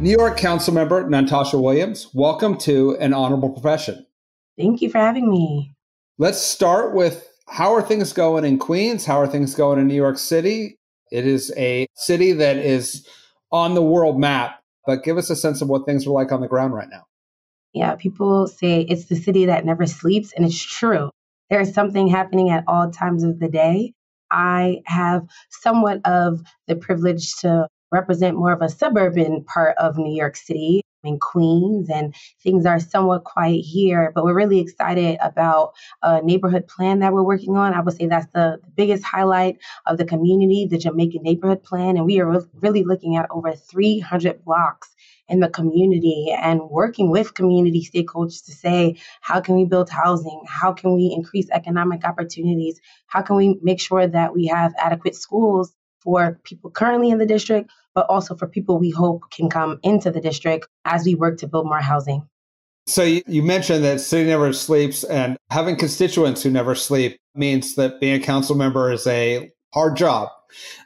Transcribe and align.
New 0.00 0.16
York 0.16 0.36
Council 0.36 0.72
member 0.72 1.08
Nantasha 1.10 1.58
Williams, 1.58 2.08
welcome 2.14 2.56
to 2.58 2.96
An 3.00 3.12
Honorable 3.12 3.50
Profession. 3.50 4.06
Thank 4.56 4.80
you 4.80 4.90
for 4.90 4.98
having 4.98 5.28
me. 5.28 5.74
Let's 6.18 6.40
start 6.40 6.94
with 6.94 7.28
how 7.48 7.74
are 7.74 7.82
things 7.82 8.12
going 8.12 8.44
in 8.44 8.60
Queens? 8.60 9.06
How 9.06 9.20
are 9.20 9.26
things 9.26 9.56
going 9.56 9.80
in 9.80 9.88
New 9.88 9.96
York 9.96 10.16
City? 10.18 10.78
It 11.10 11.26
is 11.26 11.52
a 11.56 11.88
city 11.96 12.30
that 12.34 12.58
is 12.58 13.08
on 13.50 13.74
the 13.74 13.82
world 13.82 14.20
map, 14.20 14.60
but 14.86 15.02
give 15.02 15.18
us 15.18 15.30
a 15.30 15.36
sense 15.36 15.62
of 15.62 15.68
what 15.68 15.84
things 15.84 16.06
are 16.06 16.10
like 16.10 16.30
on 16.30 16.42
the 16.42 16.48
ground 16.48 16.74
right 16.74 16.88
now. 16.88 17.02
Yeah, 17.72 17.96
people 17.96 18.46
say 18.46 18.82
it's 18.82 19.06
the 19.06 19.16
city 19.16 19.46
that 19.46 19.66
never 19.66 19.84
sleeps, 19.84 20.32
and 20.32 20.46
it's 20.46 20.62
true. 20.62 21.10
There's 21.50 21.74
something 21.74 22.06
happening 22.06 22.50
at 22.50 22.62
all 22.68 22.92
times 22.92 23.24
of 23.24 23.40
the 23.40 23.48
day. 23.48 23.94
I 24.30 24.82
have 24.86 25.26
somewhat 25.50 26.02
of 26.04 26.40
the 26.68 26.76
privilege 26.76 27.34
to 27.40 27.66
represent 27.90 28.36
more 28.36 28.52
of 28.52 28.62
a 28.62 28.68
suburban 28.68 29.44
part 29.44 29.76
of 29.78 29.98
New 29.98 30.14
York 30.14 30.36
City 30.36 30.82
in 31.04 31.18
Queens, 31.18 31.88
and 31.90 32.14
things 32.42 32.66
are 32.66 32.80
somewhat 32.80 33.24
quiet 33.24 33.60
here. 33.60 34.12
But 34.14 34.24
we're 34.24 34.34
really 34.34 34.60
excited 34.60 35.18
about 35.22 35.72
a 36.02 36.22
neighborhood 36.22 36.66
plan 36.66 37.00
that 37.00 37.12
we're 37.12 37.22
working 37.22 37.56
on. 37.56 37.74
I 37.74 37.80
would 37.80 37.96
say 37.96 38.06
that's 38.06 38.26
the, 38.34 38.60
biggest 38.76 39.02
highlight 39.02 39.58
of 39.86 39.98
the 39.98 40.04
community, 40.04 40.66
the 40.70 40.78
Jamaican 40.78 41.22
Neighborhood 41.22 41.64
Plan. 41.64 41.96
And 41.96 42.06
we 42.06 42.20
are 42.20 42.30
re- 42.30 42.46
really 42.54 42.84
looking 42.84 43.16
at 43.16 43.26
over 43.30 43.52
300 43.52 44.44
blocks 44.44 44.94
in 45.28 45.40
the 45.40 45.48
community 45.48 46.34
and 46.40 46.60
working 46.70 47.10
with 47.10 47.34
community 47.34 47.82
stakeholders 47.82 48.44
to 48.46 48.52
say, 48.52 48.96
how 49.20 49.40
can 49.40 49.56
we 49.56 49.64
build 49.64 49.90
housing? 49.90 50.42
How 50.46 50.72
can 50.72 50.94
we 50.94 51.12
increase 51.14 51.48
economic 51.50 52.04
opportunities? 52.04 52.80
How 53.08 53.22
can 53.22 53.36
we 53.36 53.58
make 53.62 53.80
sure 53.80 54.06
that 54.06 54.32
we 54.34 54.46
have 54.46 54.72
adequate 54.78 55.16
schools 55.16 55.72
for 56.00 56.38
people 56.44 56.70
currently 56.70 57.10
in 57.10 57.18
the 57.18 57.26
district, 57.26 57.70
but 57.94 58.06
also 58.08 58.34
for 58.34 58.46
people 58.46 58.78
we 58.78 58.90
hope 58.90 59.22
can 59.30 59.48
come 59.48 59.78
into 59.82 60.10
the 60.10 60.20
district 60.20 60.68
as 60.84 61.04
we 61.04 61.14
work 61.14 61.38
to 61.38 61.46
build 61.46 61.66
more 61.66 61.80
housing? 61.80 62.28
So 62.86 63.02
you 63.02 63.42
mentioned 63.42 63.84
that 63.84 64.00
city 64.00 64.28
never 64.28 64.52
sleeps, 64.52 65.04
and 65.04 65.36
having 65.50 65.76
constituents 65.76 66.42
who 66.42 66.50
never 66.50 66.74
sleep 66.74 67.18
means 67.34 67.74
that 67.74 68.00
being 68.00 68.20
a 68.20 68.24
council 68.24 68.56
member 68.56 68.90
is 68.90 69.06
a 69.06 69.50
hard 69.74 69.96
job. 69.96 70.30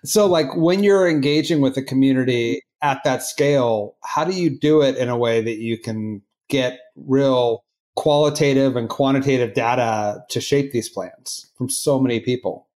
So, 0.04 0.26
like 0.26 0.48
when 0.56 0.82
you're 0.82 1.08
engaging 1.08 1.60
with 1.60 1.76
the 1.76 1.82
community, 1.82 2.62
at 2.82 3.02
that 3.04 3.22
scale, 3.22 3.96
how 4.02 4.24
do 4.24 4.34
you 4.34 4.50
do 4.50 4.82
it 4.82 4.96
in 4.96 5.08
a 5.08 5.16
way 5.16 5.40
that 5.40 5.58
you 5.58 5.78
can 5.78 6.20
get 6.48 6.80
real 6.96 7.64
qualitative 7.94 8.76
and 8.76 8.88
quantitative 8.88 9.54
data 9.54 10.22
to 10.28 10.40
shape 10.40 10.72
these 10.72 10.88
plans 10.88 11.50
from 11.56 11.70
so 11.70 11.98
many 12.00 12.20
people? 12.20 12.68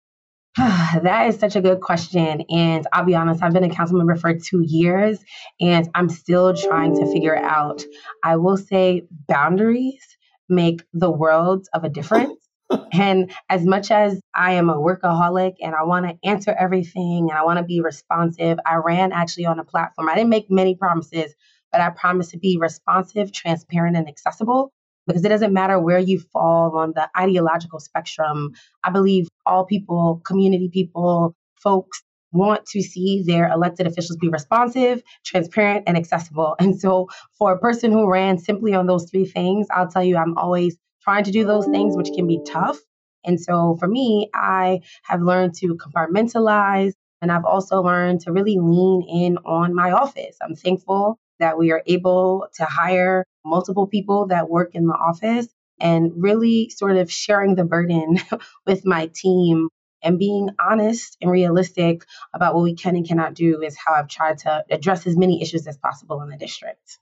that 0.56 1.26
is 1.28 1.38
such 1.40 1.56
a 1.56 1.60
good 1.60 1.80
question. 1.80 2.44
And 2.48 2.86
I'll 2.92 3.04
be 3.04 3.16
honest, 3.16 3.42
I've 3.42 3.52
been 3.52 3.64
a 3.64 3.74
council 3.74 3.98
member 3.98 4.14
for 4.14 4.34
two 4.34 4.62
years 4.64 5.18
and 5.60 5.88
I'm 5.96 6.08
still 6.08 6.54
trying 6.54 6.94
to 7.00 7.12
figure 7.12 7.36
out. 7.36 7.82
I 8.22 8.36
will 8.36 8.56
say 8.56 9.02
boundaries 9.26 10.00
make 10.48 10.84
the 10.92 11.10
world 11.10 11.66
of 11.74 11.82
a 11.82 11.88
difference 11.88 12.38
and 12.92 13.32
as 13.48 13.64
much 13.64 13.90
as 13.90 14.20
I 14.32 14.52
am 14.52 14.70
a 14.70 14.76
workaholic 14.76 15.54
and 15.60 15.74
I 15.74 15.82
want 15.84 16.06
to 16.06 16.28
answer 16.28 16.52
everything 16.52 17.30
and 17.30 17.32
I 17.32 17.44
want 17.44 17.58
to 17.58 17.64
be 17.64 17.80
responsive, 17.80 18.58
I 18.64 18.76
ran 18.76 19.10
actually 19.10 19.46
on 19.46 19.58
a 19.58 19.64
platform. 19.64 20.08
I 20.08 20.14
didn't 20.14 20.30
make 20.30 20.50
many 20.50 20.76
promises, 20.76 21.34
but 21.72 21.80
I 21.80 21.90
promised 21.90 22.30
to 22.30 22.38
be 22.38 22.58
responsive, 22.60 23.32
transparent, 23.32 23.96
and 23.96 24.06
accessible 24.06 24.72
because 25.06 25.24
it 25.24 25.28
doesn't 25.28 25.52
matter 25.52 25.78
where 25.78 25.98
you 25.98 26.20
fall 26.32 26.76
on 26.76 26.92
the 26.94 27.08
ideological 27.18 27.80
spectrum. 27.80 28.52
I 28.82 28.90
believe 28.90 29.28
all 29.46 29.64
people, 29.64 30.22
community 30.24 30.68
people, 30.72 31.34
folks 31.56 32.02
want 32.32 32.66
to 32.66 32.82
see 32.82 33.22
their 33.26 33.48
elected 33.48 33.86
officials 33.86 34.16
be 34.16 34.28
responsive, 34.28 35.02
transparent, 35.24 35.84
and 35.86 35.96
accessible. 35.96 36.56
And 36.60 36.78
so, 36.78 37.08
for 37.38 37.52
a 37.52 37.58
person 37.58 37.92
who 37.92 38.10
ran 38.10 38.38
simply 38.38 38.74
on 38.74 38.86
those 38.86 39.08
three 39.10 39.26
things, 39.26 39.66
I'll 39.70 39.88
tell 39.88 40.02
you, 40.02 40.16
I'm 40.16 40.36
always 40.36 40.76
trying 41.02 41.24
to 41.24 41.30
do 41.30 41.44
those 41.44 41.66
things, 41.66 41.96
which 41.96 42.10
can 42.14 42.26
be 42.26 42.40
tough. 42.46 42.78
And 43.24 43.40
so 43.40 43.76
for 43.78 43.88
me, 43.88 44.30
I 44.34 44.80
have 45.04 45.22
learned 45.22 45.54
to 45.56 45.76
compartmentalize 45.76 46.92
and 47.22 47.32
I've 47.32 47.44
also 47.44 47.80
learned 47.80 48.20
to 48.22 48.32
really 48.32 48.58
lean 48.60 49.06
in 49.08 49.38
on 49.46 49.74
my 49.74 49.92
office. 49.92 50.36
I'm 50.42 50.54
thankful 50.54 51.18
that 51.40 51.58
we 51.58 51.72
are 51.72 51.82
able 51.86 52.48
to 52.54 52.64
hire 52.64 53.24
multiple 53.44 53.86
people 53.86 54.26
that 54.28 54.48
work 54.48 54.74
in 54.74 54.86
the 54.86 54.94
office 54.94 55.48
and 55.80 56.12
really 56.16 56.70
sort 56.70 56.96
of 56.96 57.10
sharing 57.10 57.54
the 57.56 57.64
burden 57.64 58.18
with 58.66 58.86
my 58.86 59.10
team 59.14 59.68
and 60.02 60.18
being 60.18 60.50
honest 60.60 61.16
and 61.20 61.30
realistic 61.30 62.04
about 62.34 62.54
what 62.54 62.62
we 62.62 62.74
can 62.74 62.94
and 62.94 63.08
cannot 63.08 63.34
do 63.34 63.62
is 63.62 63.76
how 63.76 63.94
I've 63.94 64.08
tried 64.08 64.38
to 64.38 64.64
address 64.70 65.06
as 65.06 65.16
many 65.16 65.42
issues 65.42 65.66
as 65.66 65.78
possible 65.78 66.20
in 66.22 66.28
the 66.28 66.36
district. 66.36 66.98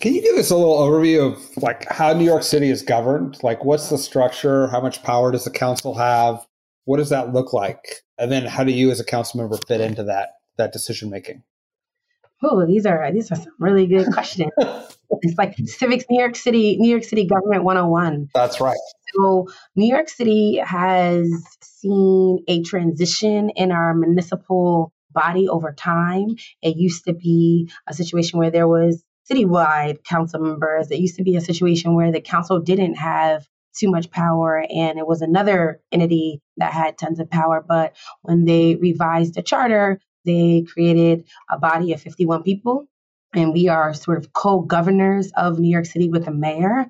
Can 0.00 0.12
you 0.12 0.22
give 0.22 0.36
us 0.36 0.50
a 0.50 0.56
little 0.56 0.78
overview 0.78 1.32
of 1.32 1.62
like 1.62 1.90
how 1.90 2.12
New 2.12 2.24
York 2.24 2.42
City 2.42 2.68
is 2.68 2.82
governed? 2.82 3.38
Like 3.44 3.64
what's 3.64 3.90
the 3.90 3.98
structure? 3.98 4.66
How 4.66 4.80
much 4.80 5.02
power 5.04 5.30
does 5.30 5.44
the 5.44 5.50
council 5.50 5.94
have? 5.94 6.44
What 6.84 6.96
does 6.96 7.10
that 7.10 7.32
look 7.32 7.52
like? 7.52 8.02
And 8.18 8.30
then 8.30 8.44
how 8.44 8.64
do 8.64 8.72
you 8.72 8.90
as 8.90 8.98
a 8.98 9.04
council 9.04 9.40
member 9.40 9.56
fit 9.68 9.80
into 9.80 10.02
that 10.04 10.30
that 10.58 10.72
decision 10.72 11.10
making? 11.10 11.44
Oh, 12.42 12.66
these 12.66 12.86
are 12.86 13.10
these 13.12 13.30
are 13.32 13.36
some 13.36 13.54
really 13.58 13.86
good 13.86 14.06
questions. 14.12 14.50
it's 14.58 15.38
like 15.38 15.56
civics 15.66 16.04
New 16.10 16.20
York 16.20 16.36
City, 16.36 16.76
New 16.78 16.90
York 16.90 17.04
City 17.04 17.26
government 17.26 17.64
101. 17.64 18.28
That's 18.34 18.60
right. 18.60 18.76
So 19.14 19.48
New 19.76 19.88
York 19.88 20.08
City 20.08 20.60
has 20.64 21.28
seen 21.62 22.44
a 22.48 22.62
transition 22.62 23.50
in 23.50 23.70
our 23.72 23.94
municipal 23.94 24.92
body 25.12 25.48
over 25.48 25.72
time. 25.72 26.36
It 26.60 26.76
used 26.76 27.04
to 27.04 27.14
be 27.14 27.70
a 27.86 27.94
situation 27.94 28.38
where 28.38 28.50
there 28.50 28.68
was 28.68 29.04
citywide 29.30 30.04
council 30.04 30.40
members. 30.40 30.90
It 30.90 30.98
used 30.98 31.16
to 31.16 31.22
be 31.22 31.36
a 31.36 31.40
situation 31.40 31.94
where 31.94 32.12
the 32.12 32.20
council 32.20 32.60
didn't 32.60 32.96
have 32.96 33.46
too 33.74 33.90
much 33.90 34.10
power 34.10 34.64
and 34.70 34.98
it 34.98 35.06
was 35.06 35.20
another 35.20 35.80
entity 35.90 36.40
that 36.58 36.72
had 36.72 36.98
tons 36.98 37.18
of 37.18 37.30
power. 37.30 37.64
But 37.66 37.96
when 38.22 38.44
they 38.44 38.76
revised 38.76 39.34
the 39.34 39.42
charter, 39.42 40.00
they 40.24 40.64
created 40.72 41.24
a 41.50 41.58
body 41.58 41.92
of 41.92 42.00
51 42.00 42.42
people. 42.42 42.86
And 43.34 43.52
we 43.52 43.68
are 43.68 43.94
sort 43.94 44.18
of 44.18 44.32
co 44.32 44.60
governors 44.60 45.32
of 45.36 45.58
New 45.58 45.70
York 45.70 45.86
City 45.86 46.08
with 46.08 46.24
the 46.24 46.30
mayor. 46.30 46.86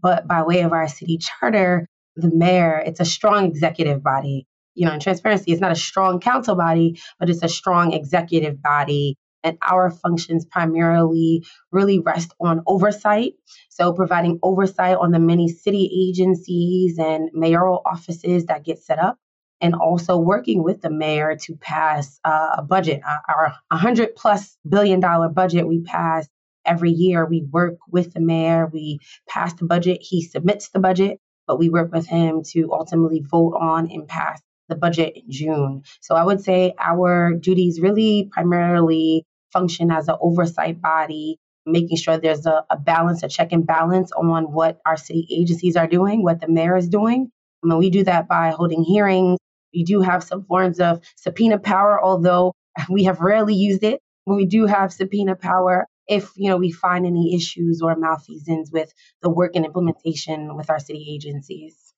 But 0.00 0.26
by 0.26 0.42
way 0.42 0.60
of 0.60 0.72
our 0.72 0.88
city 0.88 1.18
charter, 1.18 1.88
the 2.16 2.30
mayor, 2.30 2.82
it's 2.84 3.00
a 3.00 3.04
strong 3.04 3.46
executive 3.46 4.02
body. 4.02 4.46
You 4.74 4.86
know, 4.86 4.92
in 4.92 5.00
transparency, 5.00 5.52
it's 5.52 5.60
not 5.60 5.72
a 5.72 5.76
strong 5.76 6.20
council 6.20 6.54
body, 6.54 7.00
but 7.18 7.30
it's 7.30 7.42
a 7.42 7.48
strong 7.48 7.92
executive 7.94 8.62
body 8.62 9.16
and 9.46 9.56
our 9.62 9.90
functions 9.90 10.44
primarily 10.44 11.44
really 11.70 12.00
rest 12.00 12.34
on 12.40 12.62
oversight. 12.66 13.34
So, 13.70 13.92
providing 13.92 14.40
oversight 14.42 14.96
on 14.96 15.12
the 15.12 15.20
many 15.20 15.48
city 15.48 15.88
agencies 16.08 16.98
and 16.98 17.30
mayoral 17.32 17.80
offices 17.86 18.46
that 18.46 18.64
get 18.64 18.80
set 18.80 18.98
up, 18.98 19.18
and 19.60 19.74
also 19.74 20.18
working 20.18 20.62
with 20.62 20.80
the 20.82 20.90
mayor 20.90 21.36
to 21.36 21.56
pass 21.56 22.20
uh, 22.24 22.56
a 22.58 22.62
budget, 22.62 23.00
uh, 23.06 23.16
our 23.28 23.54
100 23.68 24.14
plus 24.14 24.56
billion 24.68 25.00
dollar 25.00 25.28
budget 25.28 25.66
we 25.66 25.80
pass 25.82 26.28
every 26.64 26.90
year. 26.90 27.24
We 27.24 27.46
work 27.50 27.76
with 27.90 28.12
the 28.12 28.20
mayor, 28.20 28.68
we 28.72 28.98
pass 29.28 29.54
the 29.54 29.66
budget, 29.66 29.98
he 30.00 30.22
submits 30.22 30.70
the 30.70 30.80
budget, 30.80 31.18
but 31.46 31.58
we 31.58 31.70
work 31.70 31.92
with 31.92 32.06
him 32.06 32.42
to 32.52 32.72
ultimately 32.72 33.20
vote 33.20 33.54
on 33.58 33.90
and 33.90 34.06
pass 34.06 34.40
the 34.68 34.76
budget 34.76 35.14
in 35.16 35.30
June. 35.30 35.82
So 36.00 36.14
I 36.16 36.24
would 36.24 36.42
say 36.42 36.74
our 36.78 37.32
duties 37.34 37.80
really 37.80 38.28
primarily 38.32 39.24
function 39.52 39.90
as 39.90 40.08
an 40.08 40.16
oversight 40.20 40.82
body 40.82 41.38
making 41.66 41.96
sure 41.96 42.16
there's 42.16 42.46
a, 42.46 42.64
a 42.70 42.78
balance, 42.78 43.22
a 43.22 43.28
check 43.28 43.52
and 43.52 43.66
balance 43.66 44.12
on 44.12 44.44
what 44.52 44.80
our 44.86 44.96
city 44.96 45.26
agencies 45.30 45.76
are 45.76 45.88
doing, 45.88 46.22
what 46.22 46.40
the 46.40 46.48
mayor 46.48 46.76
is 46.76 46.88
doing. 46.88 47.30
I 47.62 47.66
mean, 47.66 47.78
we 47.78 47.90
do 47.90 48.04
that 48.04 48.28
by 48.28 48.50
holding 48.50 48.84
hearings. 48.84 49.38
We 49.74 49.84
do 49.84 50.00
have 50.00 50.24
some 50.24 50.44
forms 50.44 50.80
of 50.80 51.00
subpoena 51.16 51.58
power, 51.58 52.02
although 52.02 52.52
we 52.90 53.04
have 53.04 53.20
rarely 53.20 53.54
used 53.54 53.82
it. 53.82 54.00
When 54.24 54.36
we 54.36 54.46
do 54.46 54.66
have 54.66 54.92
subpoena 54.92 55.36
power, 55.36 55.86
if 56.08 56.30
you 56.36 56.48
know 56.50 56.56
we 56.56 56.70
find 56.70 57.06
any 57.06 57.34
issues 57.34 57.80
or 57.82 57.96
malfeasance 57.96 58.70
with 58.72 58.92
the 59.22 59.30
work 59.30 59.52
and 59.54 59.64
implementation 59.64 60.56
with 60.56 60.70
our 60.70 60.78
city 60.78 61.06
agencies. 61.14 61.94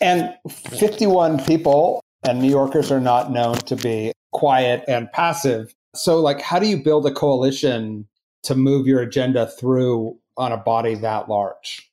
And 0.00 0.34
51 0.48 1.44
people 1.44 2.02
and 2.22 2.40
New 2.40 2.50
Yorkers 2.50 2.90
are 2.90 3.00
not 3.00 3.30
known 3.30 3.56
to 3.56 3.76
be 3.76 4.12
quiet 4.32 4.84
and 4.88 5.10
passive. 5.12 5.74
So 5.94 6.20
like 6.20 6.40
how 6.40 6.58
do 6.58 6.66
you 6.66 6.82
build 6.82 7.06
a 7.06 7.12
coalition 7.12 8.06
to 8.44 8.54
move 8.54 8.86
your 8.86 9.00
agenda 9.00 9.46
through 9.46 10.18
on 10.36 10.52
a 10.52 10.56
body 10.56 10.94
that 10.96 11.28
large? 11.28 11.90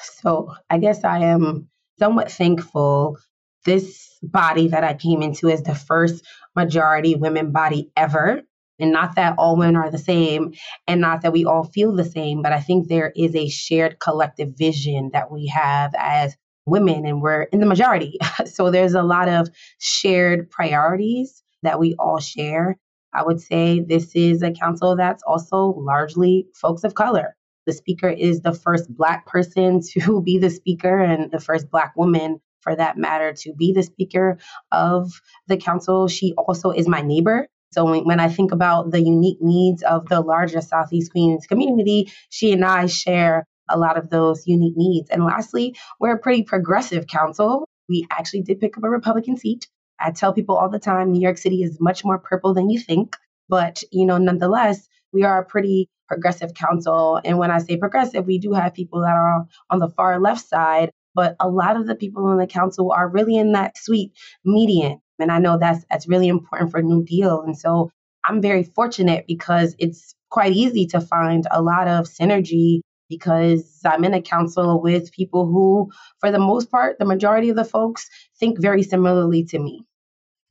So 0.00 0.54
I 0.70 0.78
guess 0.78 1.04
I 1.04 1.18
am 1.18 1.68
somewhat 1.98 2.30
thankful 2.30 3.18
this 3.64 4.08
body 4.22 4.68
that 4.68 4.84
I 4.84 4.94
came 4.94 5.22
into 5.22 5.48
is 5.48 5.62
the 5.62 5.74
first 5.74 6.24
majority 6.54 7.14
women 7.14 7.52
body 7.52 7.90
ever. 7.96 8.42
And 8.78 8.92
not 8.92 9.14
that 9.16 9.34
all 9.38 9.56
women 9.56 9.76
are 9.76 9.90
the 9.90 9.98
same 9.98 10.54
and 10.88 11.00
not 11.00 11.22
that 11.22 11.32
we 11.32 11.44
all 11.44 11.64
feel 11.64 11.94
the 11.94 12.04
same, 12.04 12.42
but 12.42 12.52
I 12.52 12.60
think 12.60 12.88
there 12.88 13.12
is 13.14 13.34
a 13.34 13.48
shared 13.48 14.00
collective 14.00 14.56
vision 14.56 15.10
that 15.12 15.30
we 15.30 15.46
have 15.46 15.92
as 15.96 16.36
women 16.66 17.06
and 17.06 17.20
we're 17.20 17.42
in 17.42 17.60
the 17.60 17.66
majority. 17.66 18.18
so 18.46 18.70
there's 18.70 18.94
a 18.94 19.02
lot 19.02 19.28
of 19.28 19.48
shared 19.78 20.50
priorities 20.50 21.42
that 21.62 21.78
we 21.78 21.94
all 21.98 22.18
share. 22.18 22.78
I 23.14 23.22
would 23.22 23.40
say 23.40 23.80
this 23.80 24.14
is 24.14 24.42
a 24.42 24.52
council 24.52 24.96
that's 24.96 25.22
also 25.26 25.74
largely 25.78 26.48
folks 26.54 26.84
of 26.84 26.94
color. 26.94 27.36
The 27.66 27.72
speaker 27.72 28.08
is 28.08 28.40
the 28.40 28.54
first 28.54 28.94
Black 28.94 29.26
person 29.26 29.80
to 29.92 30.20
be 30.22 30.38
the 30.38 30.50
speaker 30.50 30.98
and 30.98 31.30
the 31.30 31.40
first 31.40 31.70
Black 31.70 31.94
woman, 31.96 32.40
for 32.62 32.74
that 32.74 32.96
matter, 32.96 33.32
to 33.32 33.52
be 33.54 33.72
the 33.72 33.82
speaker 33.82 34.38
of 34.70 35.10
the 35.48 35.56
council. 35.56 36.08
She 36.08 36.32
also 36.34 36.70
is 36.70 36.88
my 36.88 37.02
neighbor. 37.02 37.48
So 37.72 38.02
when, 38.04 38.20
I 38.20 38.28
think 38.28 38.52
about 38.52 38.90
the 38.90 39.00
unique 39.00 39.38
needs 39.40 39.82
of 39.82 40.06
the 40.08 40.20
larger 40.20 40.60
Southeast 40.60 41.10
Queens 41.10 41.46
community, 41.46 42.12
she 42.28 42.52
and 42.52 42.64
I 42.64 42.86
share 42.86 43.46
a 43.70 43.78
lot 43.78 43.96
of 43.96 44.10
those 44.10 44.46
unique 44.46 44.74
needs. 44.76 45.08
And 45.08 45.24
lastly, 45.24 45.74
we're 45.98 46.14
a 46.14 46.18
pretty 46.18 46.42
progressive 46.42 47.06
council. 47.06 47.66
We 47.88 48.06
actually 48.10 48.42
did 48.42 48.60
pick 48.60 48.76
up 48.76 48.84
a 48.84 48.90
Republican 48.90 49.38
seat. 49.38 49.68
I 49.98 50.10
tell 50.10 50.34
people 50.34 50.56
all 50.56 50.68
the 50.68 50.78
time 50.78 51.12
New 51.12 51.22
York 51.22 51.38
City 51.38 51.62
is 51.62 51.78
much 51.80 52.04
more 52.04 52.18
purple 52.18 52.52
than 52.52 52.68
you 52.68 52.78
think. 52.78 53.16
But, 53.48 53.82
you 53.90 54.04
know, 54.04 54.18
nonetheless, 54.18 54.86
we 55.12 55.24
are 55.24 55.40
a 55.40 55.44
pretty 55.44 55.88
progressive 56.08 56.52
council. 56.52 57.20
And 57.24 57.38
when 57.38 57.50
I 57.50 57.58
say 57.58 57.78
progressive, 57.78 58.26
we 58.26 58.38
do 58.38 58.52
have 58.52 58.74
people 58.74 59.00
that 59.00 59.14
are 59.14 59.46
on 59.70 59.78
the 59.78 59.88
far 59.88 60.20
left 60.20 60.46
side, 60.46 60.90
but 61.14 61.36
a 61.40 61.48
lot 61.48 61.76
of 61.76 61.86
the 61.86 61.94
people 61.94 62.26
on 62.26 62.38
the 62.38 62.46
council 62.46 62.92
are 62.92 63.08
really 63.08 63.36
in 63.36 63.52
that 63.52 63.76
sweet 63.76 64.12
median. 64.44 65.00
And 65.18 65.30
I 65.30 65.38
know 65.38 65.58
that's 65.58 65.84
that's 65.90 66.08
really 66.08 66.28
important 66.28 66.70
for 66.70 66.82
New 66.82 67.04
Deal. 67.04 67.42
And 67.42 67.56
so 67.56 67.90
I'm 68.24 68.40
very 68.40 68.64
fortunate 68.64 69.26
because 69.26 69.74
it's 69.78 70.14
quite 70.30 70.52
easy 70.52 70.86
to 70.86 71.00
find 71.00 71.46
a 71.50 71.62
lot 71.62 71.88
of 71.88 72.06
synergy 72.06 72.80
because 73.08 73.80
I'm 73.84 74.04
in 74.04 74.14
a 74.14 74.22
council 74.22 74.80
with 74.80 75.12
people 75.12 75.44
who, 75.46 75.90
for 76.18 76.30
the 76.30 76.38
most 76.38 76.70
part, 76.70 76.98
the 76.98 77.04
majority 77.04 77.50
of 77.50 77.56
the 77.56 77.64
folks 77.64 78.08
think 78.40 78.60
very 78.60 78.82
similarly 78.82 79.44
to 79.44 79.58
me. 79.58 79.84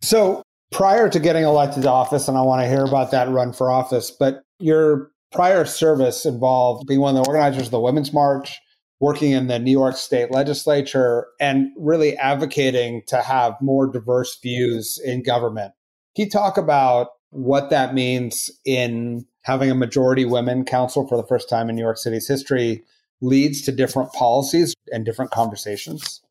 So 0.02 0.44
prior 0.72 1.10
to 1.10 1.19
getting 1.19 1.44
elected 1.44 1.84
to 1.84 1.90
office, 1.90 2.28
and 2.28 2.38
I 2.38 2.42
want 2.42 2.62
to 2.62 2.68
hear 2.68 2.84
about 2.84 3.12
that 3.12 3.30
run 3.30 3.52
for 3.54 3.72
office, 3.72 4.12
but 4.12 4.44
your 4.60 5.12
prior 5.31 5.66
service 5.66 6.25
involved 6.25 6.88
being 6.88 7.00
one 7.00 7.18
of 7.18 7.24
the 7.24 7.30
organizers 7.30 7.68
of 7.68 7.72
the 7.72 7.80
Women's 7.80 8.13
March, 8.13 8.60
working 9.01 9.31
in 9.31 9.48
the 9.48 9.59
New 9.59 9.71
York 9.71 9.98
State 9.98 10.31
legislature, 10.31 11.27
and 11.39 11.71
really 11.75 12.15
advocating 12.18 13.01
to 13.07 13.18
have 13.18 13.56
more 13.59 13.88
diverse 13.88 14.39
views 14.39 15.01
in 15.03 15.24
government. 15.24 15.74
Can 16.15 16.25
you 16.25 16.31
talk 16.31 16.57
about 16.57 17.07
what 17.31 17.71
that 17.71 17.95
means 17.95 18.51
in 18.63 19.25
having 19.42 19.71
a 19.71 19.75
majority 19.75 20.24
women 20.24 20.63
council 20.63 21.07
for 21.07 21.18
the 21.18 21.25
first 21.25 21.50
time 21.50 21.68
in 21.68 21.75
New 21.75 21.81
York 21.81 21.98
City's 21.98 22.27
history 22.27 22.83
leads 23.21 23.62
to 23.63 23.71
different 23.71 24.13
policies 24.13 24.75
and 24.92 25.03
different 25.03 25.31
conversations? 25.31 26.21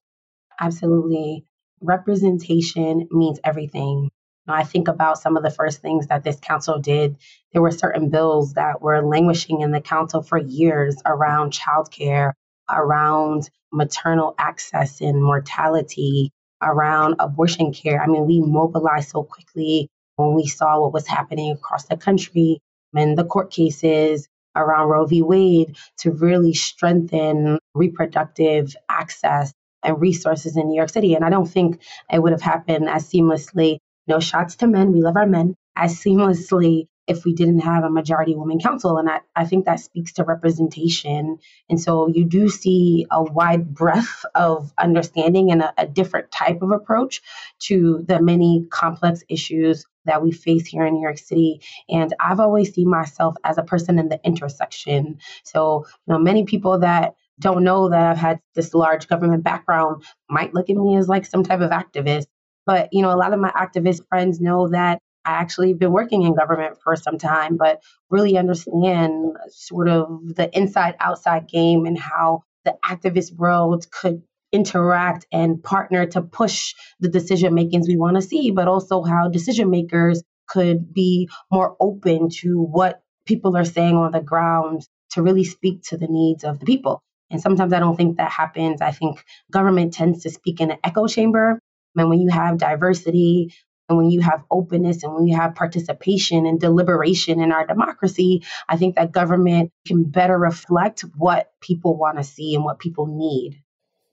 Absolutely. 0.60 1.44
Representation 1.80 3.08
means 3.10 3.40
everything. 3.42 4.10
I 4.46 4.64
think 4.64 4.88
about 4.88 5.18
some 5.18 5.36
of 5.36 5.42
the 5.42 5.50
first 5.50 5.80
things 5.80 6.06
that 6.08 6.22
this 6.22 6.38
council 6.40 6.78
did. 6.78 7.16
There 7.52 7.62
were 7.62 7.70
certain 7.70 8.10
bills 8.10 8.54
that 8.54 8.80
were 8.80 9.02
languishing 9.02 9.60
in 9.60 9.72
the 9.72 9.80
council 9.80 10.22
for 10.22 10.38
years 10.38 10.96
around 11.04 11.52
childcare, 11.52 12.32
around 12.72 13.48
maternal 13.72 14.34
access 14.38 15.00
and 15.00 15.22
mortality, 15.22 16.30
around 16.62 17.16
abortion 17.18 17.72
care. 17.72 18.02
I 18.02 18.06
mean, 18.06 18.26
we 18.26 18.40
mobilized 18.40 19.10
so 19.10 19.22
quickly 19.22 19.88
when 20.16 20.34
we 20.34 20.46
saw 20.46 20.80
what 20.80 20.92
was 20.92 21.06
happening 21.06 21.52
across 21.52 21.86
the 21.86 21.96
country 21.96 22.60
and 22.94 23.16
the 23.16 23.24
court 23.24 23.50
cases 23.50 24.28
around 24.56 24.88
Roe 24.88 25.06
v. 25.06 25.22
Wade 25.22 25.76
to 25.98 26.10
really 26.10 26.54
strengthen 26.54 27.58
reproductive 27.74 28.74
access 28.88 29.52
and 29.82 30.00
resources 30.00 30.56
in 30.56 30.68
New 30.68 30.76
York 30.76 30.90
City. 30.90 31.14
And 31.14 31.24
I 31.24 31.30
don't 31.30 31.46
think 31.46 31.80
it 32.12 32.20
would 32.22 32.32
have 32.32 32.42
happened 32.42 32.88
as 32.88 33.08
seamlessly. 33.08 33.78
No 34.06 34.20
shots 34.20 34.56
to 34.56 34.66
men. 34.66 34.92
We 34.92 35.02
love 35.02 35.16
our 35.16 35.26
men 35.26 35.54
as 35.76 35.94
seamlessly 35.94 36.86
if 37.10 37.24
we 37.24 37.34
didn't 37.34 37.58
have 37.58 37.82
a 37.82 37.90
majority 37.90 38.36
woman 38.36 38.60
council. 38.60 38.96
And 38.96 39.10
I, 39.10 39.20
I 39.34 39.44
think 39.44 39.64
that 39.64 39.80
speaks 39.80 40.12
to 40.14 40.24
representation. 40.24 41.38
And 41.68 41.80
so 41.80 42.06
you 42.06 42.24
do 42.24 42.48
see 42.48 43.04
a 43.10 43.20
wide 43.20 43.74
breadth 43.74 44.24
of 44.36 44.72
understanding 44.78 45.50
and 45.50 45.62
a, 45.62 45.74
a 45.76 45.86
different 45.86 46.30
type 46.30 46.62
of 46.62 46.70
approach 46.70 47.20
to 47.66 48.04
the 48.06 48.22
many 48.22 48.66
complex 48.70 49.24
issues 49.28 49.84
that 50.04 50.22
we 50.22 50.30
face 50.30 50.66
here 50.68 50.86
in 50.86 50.94
New 50.94 51.02
York 51.02 51.18
City. 51.18 51.60
And 51.88 52.14
I've 52.20 52.40
always 52.40 52.72
seen 52.72 52.88
myself 52.88 53.34
as 53.42 53.58
a 53.58 53.64
person 53.64 53.98
in 53.98 54.08
the 54.08 54.20
intersection. 54.24 55.18
So, 55.42 55.86
you 56.06 56.14
know, 56.14 56.18
many 56.18 56.44
people 56.44 56.78
that 56.78 57.14
don't 57.40 57.64
know 57.64 57.88
that 57.88 58.02
I've 58.02 58.18
had 58.18 58.40
this 58.54 58.72
large 58.72 59.08
government 59.08 59.42
background 59.42 60.04
might 60.28 60.54
look 60.54 60.70
at 60.70 60.76
me 60.76 60.96
as 60.96 61.08
like 61.08 61.26
some 61.26 61.42
type 61.42 61.60
of 61.60 61.70
activist. 61.70 62.26
But, 62.66 62.90
you 62.92 63.02
know, 63.02 63.12
a 63.12 63.18
lot 63.18 63.32
of 63.32 63.40
my 63.40 63.50
activist 63.50 64.06
friends 64.08 64.40
know 64.40 64.68
that 64.68 65.00
I 65.24 65.32
actually 65.32 65.74
been 65.74 65.92
working 65.92 66.22
in 66.22 66.34
government 66.34 66.78
for 66.82 66.96
some 66.96 67.18
time, 67.18 67.56
but 67.56 67.82
really 68.08 68.36
understand 68.36 69.36
sort 69.50 69.88
of 69.88 70.34
the 70.34 70.50
inside 70.56 70.96
outside 70.98 71.48
game 71.48 71.86
and 71.86 71.98
how 71.98 72.42
the 72.64 72.76
activist 72.84 73.34
world 73.34 73.90
could 73.90 74.22
interact 74.52 75.26
and 75.32 75.62
partner 75.62 76.06
to 76.06 76.22
push 76.22 76.74
the 76.98 77.08
decision 77.08 77.54
makings 77.54 77.86
we 77.86 77.96
want 77.96 78.16
to 78.16 78.22
see, 78.22 78.50
but 78.50 78.68
also 78.68 79.02
how 79.02 79.28
decision 79.28 79.70
makers 79.70 80.22
could 80.48 80.92
be 80.92 81.28
more 81.52 81.76
open 81.80 82.28
to 82.28 82.60
what 82.60 83.02
people 83.26 83.56
are 83.56 83.64
saying 83.64 83.96
on 83.96 84.10
the 84.10 84.20
ground 84.20 84.82
to 85.10 85.22
really 85.22 85.44
speak 85.44 85.82
to 85.82 85.96
the 85.96 86.08
needs 86.08 86.44
of 86.44 86.58
the 86.58 86.66
people. 86.66 87.02
And 87.30 87.40
sometimes 87.40 87.72
I 87.72 87.78
don't 87.78 87.96
think 87.96 88.16
that 88.16 88.30
happens. 88.30 88.80
I 88.80 88.90
think 88.90 89.22
government 89.52 89.92
tends 89.92 90.24
to 90.24 90.30
speak 90.30 90.60
in 90.60 90.72
an 90.72 90.78
echo 90.82 91.06
chamber. 91.06 91.60
And 91.96 92.08
when 92.08 92.20
you 92.20 92.30
have 92.30 92.58
diversity, 92.58 93.54
and 93.90 93.98
when 93.98 94.10
you 94.10 94.20
have 94.20 94.44
openness 94.50 95.02
and 95.02 95.12
when 95.12 95.26
you 95.26 95.36
have 95.36 95.54
participation 95.54 96.46
and 96.46 96.60
deliberation 96.60 97.40
in 97.40 97.50
our 97.50 97.66
democracy, 97.66 98.44
I 98.68 98.76
think 98.76 98.94
that 98.94 99.12
government 99.12 99.72
can 99.86 100.04
better 100.04 100.38
reflect 100.38 101.00
what 101.16 101.52
people 101.60 101.96
want 101.96 102.16
to 102.18 102.24
see 102.24 102.54
and 102.54 102.64
what 102.64 102.78
people 102.78 103.06
need. 103.06 103.60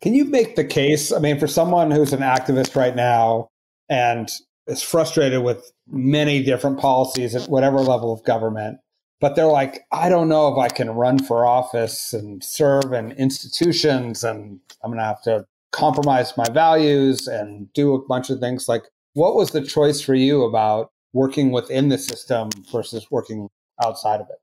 Can 0.01 0.15
you 0.15 0.25
make 0.25 0.55
the 0.55 0.65
case? 0.65 1.13
I 1.13 1.19
mean, 1.19 1.39
for 1.39 1.47
someone 1.47 1.91
who's 1.91 2.11
an 2.11 2.19
activist 2.21 2.75
right 2.75 2.95
now 2.95 3.49
and 3.87 4.29
is 4.65 4.81
frustrated 4.81 5.43
with 5.43 5.71
many 5.87 6.43
different 6.43 6.79
policies 6.79 7.35
at 7.35 7.49
whatever 7.49 7.79
level 7.79 8.11
of 8.11 8.23
government, 8.23 8.79
but 9.19 9.35
they're 9.35 9.45
like, 9.45 9.81
I 9.91 10.09
don't 10.09 10.27
know 10.27 10.51
if 10.51 10.57
I 10.57 10.69
can 10.69 10.89
run 10.89 11.19
for 11.19 11.45
office 11.45 12.13
and 12.13 12.43
serve 12.43 12.93
in 12.93 13.11
institutions 13.11 14.23
and 14.23 14.59
I'm 14.83 14.91
going 14.91 14.99
to 14.99 15.05
have 15.05 15.21
to 15.23 15.45
compromise 15.71 16.35
my 16.35 16.47
values 16.51 17.27
and 17.27 17.71
do 17.73 17.93
a 17.93 18.05
bunch 18.07 18.29
of 18.29 18.39
things. 18.39 18.67
Like, 18.67 18.83
what 19.17 19.35
was 19.35 19.49
the 19.49 19.61
choice 19.61 19.99
for 19.99 20.13
you 20.13 20.43
about 20.43 20.91
working 21.11 21.51
within 21.51 21.89
the 21.89 21.97
system 21.97 22.49
versus 22.71 23.07
working 23.09 23.49
outside 23.83 24.21
of 24.21 24.27
it? 24.29 24.37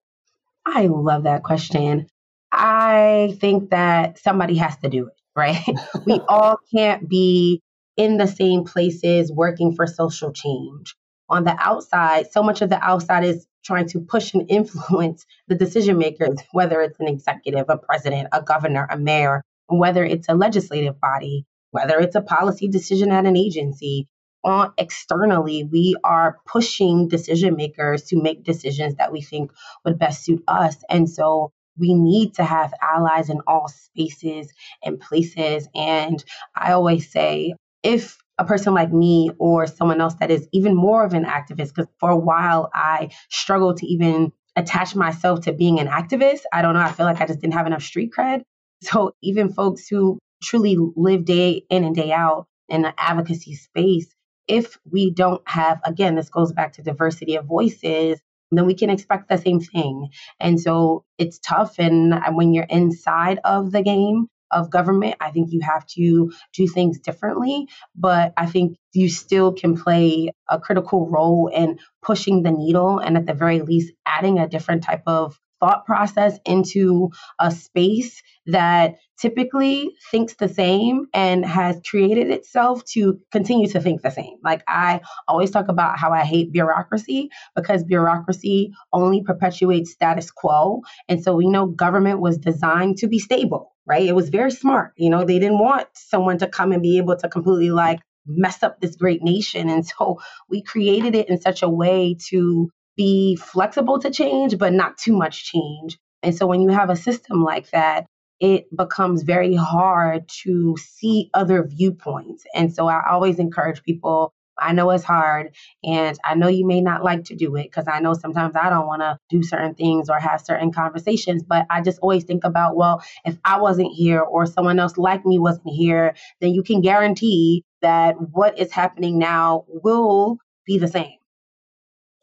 I 0.67 0.87
love 0.87 1.23
that 1.25 1.45
question. 1.45 2.09
I 2.51 3.37
think 3.41 3.71
that 3.71 4.19
somebody 4.19 4.57
has 4.57 4.77
to 4.79 4.89
do 4.89 5.07
it, 5.07 5.15
right? 5.37 5.65
we 6.07 6.21
all 6.29 6.59
can't 6.75 7.09
be 7.09 7.63
in 7.97 8.17
the 8.17 8.27
same 8.27 8.65
places 8.65 9.31
working 9.31 9.77
for 9.77 9.87
social 9.87 10.33
change. 10.33 10.97
On 11.29 11.45
the 11.45 11.57
outside, 11.59 12.33
so 12.33 12.43
much 12.43 12.61
of 12.61 12.69
the 12.69 12.83
outside 12.83 13.25
is 13.25 13.47
trying 13.65 13.89
to 13.91 14.01
push 14.01 14.35
and 14.35 14.45
influence 14.51 15.25
the 15.47 15.55
decision 15.55 15.99
makers, 15.99 16.41
whether 16.51 16.81
it's 16.81 16.99
an 16.99 17.07
executive, 17.07 17.67
a 17.69 17.79
president, 17.79 18.27
a 18.33 18.43
governor, 18.43 18.89
a 18.91 18.99
mayor, 18.99 19.45
whether 19.69 20.05
it's 20.05 20.29
a 20.29 20.35
legislative 20.35 21.01
body, 21.01 21.47
whether 21.71 22.01
it's 22.01 22.17
a 22.17 22.21
policy 22.21 22.67
decision 22.67 23.13
at 23.13 23.25
an 23.25 23.37
agency, 23.37 24.09
on 24.45 24.73
externally, 24.79 25.65
we 25.65 25.97
are 26.05 26.39
pushing 26.47 27.09
decision 27.09 27.57
makers 27.57 28.05
to 28.05 28.21
make 28.21 28.45
decisions 28.45 28.97
that 28.97 29.13
we 29.13 29.21
think 29.21 29.53
would 29.85 29.99
best 29.99 30.25
suit 30.25 30.43
us. 30.47 30.77
And 30.89 31.09
so 31.09 31.53
we 31.77 31.95
need 31.95 32.35
to 32.35 32.45
have 32.45 32.73
allies 32.81 33.31
in 33.31 33.41
all 33.47 33.69
spaces 33.69 34.53
and 34.85 35.01
places. 35.01 35.69
And 35.75 36.23
I 36.55 36.73
always 36.73 37.11
say, 37.11 37.55
if 37.83 38.19
a 38.39 38.45
person 38.45 38.75
like 38.75 38.93
me 38.93 39.31
or 39.39 39.67
someone 39.67 40.01
else 40.01 40.15
that 40.15 40.31
is 40.31 40.49
even 40.53 40.75
more 40.75 41.05
of 41.05 41.15
an 41.15 41.25
activist, 41.25 41.75
because 41.75 41.89
for 42.01 42.11
a 42.11 42.17
while 42.17 42.71
I 42.75 43.11
struggled 43.31 43.79
to 43.79 43.87
even 43.87 44.33
attach 44.57 44.95
myself 44.95 45.43
to 45.43 45.53
being 45.53 45.81
an 45.81 45.89
activist. 45.89 46.41
I 46.53 46.63
don't 46.63 46.75
know. 46.75 46.81
I 46.81 46.93
feel 46.93 47.07
like 47.07 47.21
I 47.21 47.27
just 47.27 47.41
didn't 47.41 47.55
have 47.55 47.67
enough 47.67 47.83
street 47.83 48.13
cred. 48.17 48.43
So 48.83 49.13
even 49.23 49.53
folks 49.53 49.89
who 49.89 50.19
truly 50.43 50.77
live 50.97 51.25
day 51.25 51.65
in 51.71 51.85
and 51.85 51.95
day 51.95 52.13
out 52.13 52.47
in 52.69 52.83
the 52.83 52.95
advocacy 52.99 53.55
space, 53.55 54.14
if 54.49 54.79
we 54.91 55.11
don't 55.11 55.43
have, 55.47 55.81
again, 55.85 56.17
this 56.17 56.29
goes 56.29 56.53
back 56.53 56.75
to 56.75 56.83
diversity 56.83 57.37
of 57.37 57.47
voices, 57.47 58.21
then 58.51 58.67
we 58.67 58.75
can 58.75 58.91
expect 58.91 59.29
the 59.29 59.39
same 59.39 59.61
thing. 59.61 60.09
And 60.39 60.61
so 60.61 61.05
it's 61.19 61.39
tough. 61.39 61.79
And 61.79 62.15
uh, 62.15 62.33
when 62.33 62.53
you're 62.53 62.65
inside 62.65 63.41
of 63.45 63.73
the 63.73 63.83
game, 63.83 64.29
of 64.55 64.71
government. 64.71 65.17
I 65.21 65.31
think 65.31 65.53
you 65.53 65.61
have 65.61 65.85
to 65.89 66.33
do 66.55 66.67
things 66.69 67.01
differently, 67.01 67.69
but 67.95 68.33
I 68.37 68.47
think 68.47 68.79
you 68.93 69.09
still 69.11 69.53
can 69.53 69.77
play 69.77 70.31
a 70.49 70.59
critical 70.61 71.09
role 71.11 71.49
in 71.49 71.79
pushing 72.03 72.43
the 72.43 72.53
needle 72.53 72.99
and 72.99 73.17
at 73.17 73.27
the 73.27 73.35
very 73.35 73.61
least 73.61 73.93
adding 74.07 74.39
a 74.39 74.49
different 74.49 74.85
type 74.85 75.03
of 75.07 75.39
thought 75.65 75.87
process 75.87 76.39
into 76.45 77.09
a 77.41 77.51
space 77.51 78.23
that 78.47 78.97
typically 79.19 79.95
thinks 80.11 80.35
the 80.35 80.49
same 80.49 81.07
and 81.15 81.43
has 81.43 81.81
created 81.89 82.31
itself 82.31 82.85
to 82.85 83.19
continue 83.33 83.67
to 83.67 83.81
think 83.81 84.03
the 84.03 84.11
same. 84.11 84.37
Like 84.45 84.63
I 84.69 85.01
always 85.27 85.51
talk 85.51 85.69
about 85.69 85.99
how 85.99 86.13
I 86.13 86.25
hate 86.25 86.53
bureaucracy 86.53 87.31
because 87.57 87.83
bureaucracy 87.83 88.73
only 88.93 89.23
perpetuates 89.23 89.93
status 89.93 90.31
quo. 90.31 90.83
And 91.09 91.25
so 91.25 91.35
we 91.35 91.49
know 91.49 91.67
government 91.67 92.21
was 92.21 92.37
designed 92.37 92.99
to 92.99 93.07
be 93.07 93.19
stable, 93.19 93.73
right? 93.87 94.07
It 94.07 94.15
was 94.15 94.29
very 94.29 94.51
smart. 94.51 94.93
You 94.99 95.09
know, 95.09 95.25
they 95.25 95.39
didn't 95.39 95.61
want 95.61 95.87
someone 95.95 96.37
to 96.39 96.47
come 96.47 96.73
and 96.73 96.83
be 96.83 96.99
able 96.99 97.17
to 97.17 97.29
completely 97.31 97.71
like 97.71 98.01
mess 98.27 98.63
up 98.63 98.81
this 98.81 98.97
great 98.97 99.23
nation. 99.23 99.71
And 99.71 99.87
so 99.87 100.21
we 100.51 100.63
created 100.63 101.15
it 101.15 101.31
in 101.31 101.41
such 101.41 101.63
a 101.63 101.69
way 101.71 102.17
to 102.29 102.71
be 102.97 103.37
flexible 103.37 103.99
to 104.01 104.11
change, 104.11 104.59
but 104.59 104.73
not 104.73 104.99
too 104.99 105.17
much 105.17 105.45
change. 105.45 105.99
And 106.23 106.35
so 106.35 106.47
when 106.47 106.61
you 106.61 106.71
have 106.71 106.91
a 106.91 106.97
system 106.97 107.43
like 107.43 107.71
that, 107.71 108.07
it 108.41 108.65
becomes 108.75 109.23
very 109.23 109.55
hard 109.55 110.29
to 110.43 110.77
see 110.79 111.31
other 111.35 111.65
viewpoints. 111.65 112.45
And 112.55 112.75
so 112.75 112.87
I 112.87 113.03
always 113.09 113.39
encourage 113.39 113.83
people 113.83 114.33
I 114.59 114.73
know 114.73 114.91
it's 114.91 115.05
hard, 115.05 115.55
and 115.83 116.19
I 116.25 116.35
know 116.35 116.49
you 116.49 116.67
may 116.67 116.81
not 116.81 117.03
like 117.03 117.25
to 117.25 117.35
do 117.35 117.57
it 117.57 117.65
because 117.65 117.89
I 117.89 118.01
know 118.01 118.15
sometimes 118.15 118.55
I 118.55 118.71
don't 118.71 118.87
want 118.87 119.03
to 119.03 119.19
do 119.29 119.43
certain 119.43 119.75
things 119.75 120.09
or 120.09 120.19
have 120.19 120.41
certain 120.41 120.73
conversations. 120.73 121.43
But 121.43 121.67
I 121.71 121.81
just 121.81 121.99
always 122.01 122.25
think 122.25 122.45
about, 122.45 122.77
well, 122.77 123.03
if 123.25 123.37
I 123.45 123.61
wasn't 123.61 123.93
here 123.93 124.21
or 124.21 124.47
someone 124.47 124.79
else 124.79 124.97
like 124.97 125.25
me 125.27 125.39
wasn't 125.39 125.71
here, 125.75 126.15
then 126.41 126.55
you 126.55 126.63
can 126.63 126.81
guarantee 126.81 127.65
that 127.83 128.15
what 128.19 128.59
is 128.59 128.71
happening 128.73 129.19
now 129.19 129.65
will 129.69 130.39
be 130.67 130.79
the 130.79 130.89
same. 130.89 131.19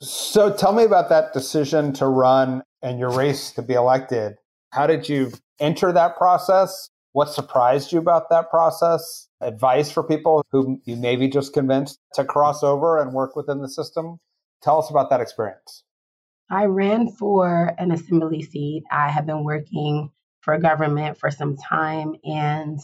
So 0.02 0.52
tell 0.52 0.74
me 0.74 0.84
about 0.84 1.10
that 1.10 1.32
decision 1.32 1.94
to 1.94 2.08
run 2.08 2.64
and 2.82 2.98
your 2.98 3.12
race 3.12 3.52
to 3.52 3.62
be 3.62 3.76
elected. 3.76 4.34
How 4.72 4.88
did 4.88 5.08
you 5.08 5.32
enter 5.60 5.92
that 5.92 6.18
process? 6.18 6.90
What 7.12 7.30
surprised 7.30 7.92
you 7.92 8.00
about 8.00 8.30
that 8.32 8.50
process? 8.50 9.28
Advice 9.42 9.92
for 9.92 10.02
people 10.02 10.44
who 10.52 10.82
you 10.86 10.96
maybe 10.96 11.28
just 11.28 11.54
convinced 11.54 12.00
to 12.16 12.26
cross 12.26 12.64
over 12.64 13.00
and 13.00 13.14
work 13.14 13.36
within 13.36 13.62
the 13.62 13.70
system? 13.70 14.18
Tell 14.64 14.80
us 14.80 14.90
about 14.90 15.12
that 15.12 15.22
experience. 15.22 15.84
I 16.50 16.66
ran 16.66 17.10
for 17.10 17.76
an 17.78 17.92
assembly 17.92 18.42
seat. 18.42 18.84
I 18.92 19.10
have 19.10 19.28
been 19.28 19.44
working 19.44 20.10
for 20.42 20.58
government 20.58 21.20
for 21.20 21.30
some 21.30 21.58
time. 21.58 22.16
And 22.24 22.80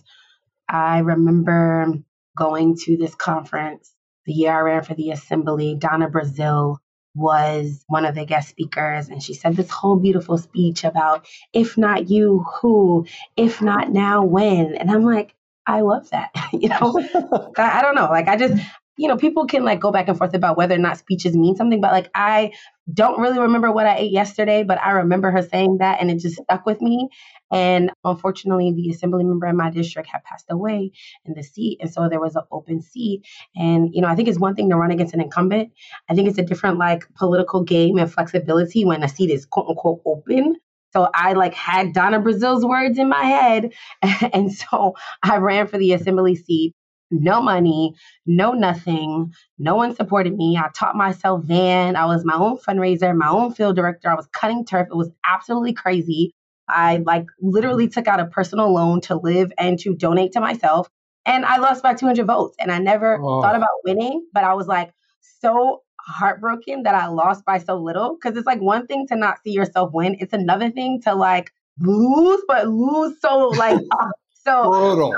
I 0.69 0.99
remember 0.99 1.93
going 2.37 2.77
to 2.85 2.95
this 2.95 3.15
conference 3.15 3.91
the 4.27 4.33
year 4.33 4.51
I 4.51 4.59
ran 4.59 4.83
for 4.83 4.93
the 4.93 5.09
assembly. 5.09 5.75
Donna 5.79 6.09
Brazile 6.09 6.77
was 7.17 7.83
one 7.87 8.05
of 8.05 8.15
the 8.15 8.25
guest 8.25 8.49
speakers, 8.49 9.09
and 9.09 9.21
she 9.21 9.33
said 9.33 9.55
this 9.55 9.69
whole 9.69 9.97
beautiful 9.97 10.37
speech 10.37 10.83
about 10.83 11.27
if 11.53 11.77
not 11.77 12.09
you, 12.09 12.45
who? 12.61 13.05
If 13.35 13.61
not 13.61 13.91
now, 13.91 14.23
when? 14.23 14.75
And 14.75 14.91
I'm 14.91 15.03
like, 15.03 15.33
I 15.65 15.81
love 15.81 16.09
that. 16.11 16.31
you 16.53 16.69
know, 16.69 16.99
I, 17.57 17.79
I 17.79 17.81
don't 17.81 17.95
know. 17.95 18.05
Like, 18.05 18.27
I 18.27 18.37
just, 18.37 18.61
you 18.97 19.07
know, 19.07 19.17
people 19.17 19.45
can 19.45 19.63
like 19.63 19.79
go 19.79 19.91
back 19.91 20.07
and 20.07 20.17
forth 20.17 20.33
about 20.33 20.57
whether 20.57 20.75
or 20.75 20.79
not 20.79 20.97
speeches 20.97 21.35
mean 21.35 21.55
something, 21.55 21.81
but 21.81 21.91
like 21.91 22.09
I 22.15 22.53
don't 22.93 23.19
really 23.19 23.39
remember 23.39 23.71
what 23.71 23.85
I 23.85 23.97
ate 23.97 24.11
yesterday, 24.11 24.63
but 24.63 24.81
I 24.81 24.91
remember 24.91 25.31
her 25.31 25.41
saying 25.41 25.77
that 25.79 25.99
and 25.99 26.09
it 26.09 26.19
just 26.19 26.41
stuck 26.41 26.65
with 26.65 26.81
me. 26.81 27.09
And 27.51 27.91
unfortunately, 28.03 28.73
the 28.73 28.89
assembly 28.89 29.23
member 29.23 29.47
in 29.47 29.57
my 29.57 29.69
district 29.69 30.09
had 30.09 30.23
passed 30.23 30.45
away 30.49 30.91
in 31.25 31.33
the 31.33 31.43
seat. 31.43 31.79
And 31.81 31.91
so 31.91 32.07
there 32.09 32.19
was 32.19 32.35
an 32.35 32.43
open 32.51 32.81
seat. 32.81 33.23
And, 33.55 33.89
you 33.93 34.01
know, 34.01 34.07
I 34.07 34.15
think 34.15 34.27
it's 34.27 34.39
one 34.39 34.55
thing 34.55 34.69
to 34.69 34.75
run 34.75 34.91
against 34.91 35.13
an 35.13 35.21
incumbent. 35.21 35.71
I 36.09 36.15
think 36.15 36.27
it's 36.29 36.37
a 36.37 36.43
different 36.43 36.77
like 36.77 37.03
political 37.15 37.63
game 37.63 37.97
and 37.97 38.11
flexibility 38.11 38.85
when 38.85 39.03
a 39.03 39.09
seat 39.09 39.31
is 39.31 39.45
quote 39.45 39.67
unquote 39.69 40.01
open. 40.05 40.57
So 40.93 41.09
I 41.13 41.33
like 41.33 41.53
had 41.53 41.93
Donna 41.93 42.19
Brazile's 42.19 42.65
words 42.65 42.97
in 42.97 43.09
my 43.09 43.23
head. 43.23 43.73
and 44.33 44.51
so 44.51 44.95
I 45.21 45.37
ran 45.37 45.67
for 45.67 45.77
the 45.77 45.93
assembly 45.93 46.35
seat 46.35 46.73
no 47.11 47.41
money, 47.41 47.95
no 48.25 48.51
nothing. 48.51 49.33
No 49.57 49.75
one 49.75 49.95
supported 49.95 50.35
me. 50.35 50.57
I 50.57 50.69
taught 50.75 50.95
myself 50.95 51.43
van. 51.43 51.95
I 51.95 52.05
was 52.05 52.25
my 52.25 52.35
own 52.35 52.57
fundraiser, 52.57 53.15
my 53.15 53.29
own 53.29 53.53
field 53.53 53.75
director. 53.75 54.09
I 54.09 54.15
was 54.15 54.27
cutting 54.27 54.65
turf. 54.65 54.87
It 54.91 54.95
was 54.95 55.09
absolutely 55.25 55.73
crazy. 55.73 56.33
I 56.67 56.97
like 57.05 57.25
literally 57.39 57.87
took 57.87 58.07
out 58.07 58.19
a 58.19 58.25
personal 58.25 58.73
loan 58.73 59.01
to 59.01 59.15
live 59.15 59.51
and 59.57 59.79
to 59.79 59.95
donate 59.95 60.33
to 60.33 60.41
myself. 60.41 60.89
And 61.25 61.45
I 61.45 61.57
lost 61.57 61.83
by 61.83 61.93
200 61.93 62.25
votes. 62.25 62.55
And 62.59 62.71
I 62.71 62.79
never 62.79 63.19
oh. 63.21 63.41
thought 63.41 63.55
about 63.55 63.69
winning, 63.85 64.27
but 64.33 64.43
I 64.43 64.53
was 64.53 64.67
like 64.67 64.93
so 65.21 65.83
heartbroken 65.99 66.83
that 66.83 66.95
I 66.95 67.07
lost 67.07 67.45
by 67.45 67.59
so 67.59 67.77
little. 67.77 68.17
Cause 68.21 68.35
it's 68.35 68.47
like 68.47 68.61
one 68.61 68.87
thing 68.87 69.07
to 69.07 69.15
not 69.15 69.39
see 69.43 69.51
yourself 69.51 69.91
win, 69.93 70.17
it's 70.19 70.33
another 70.33 70.69
thing 70.71 71.01
to 71.03 71.15
like 71.15 71.51
lose, 71.79 72.41
but 72.47 72.67
lose 72.67 73.19
so 73.21 73.49
like, 73.49 73.79
uh, 73.91 74.09
so. 74.43 74.69
Brutal. 74.69 75.13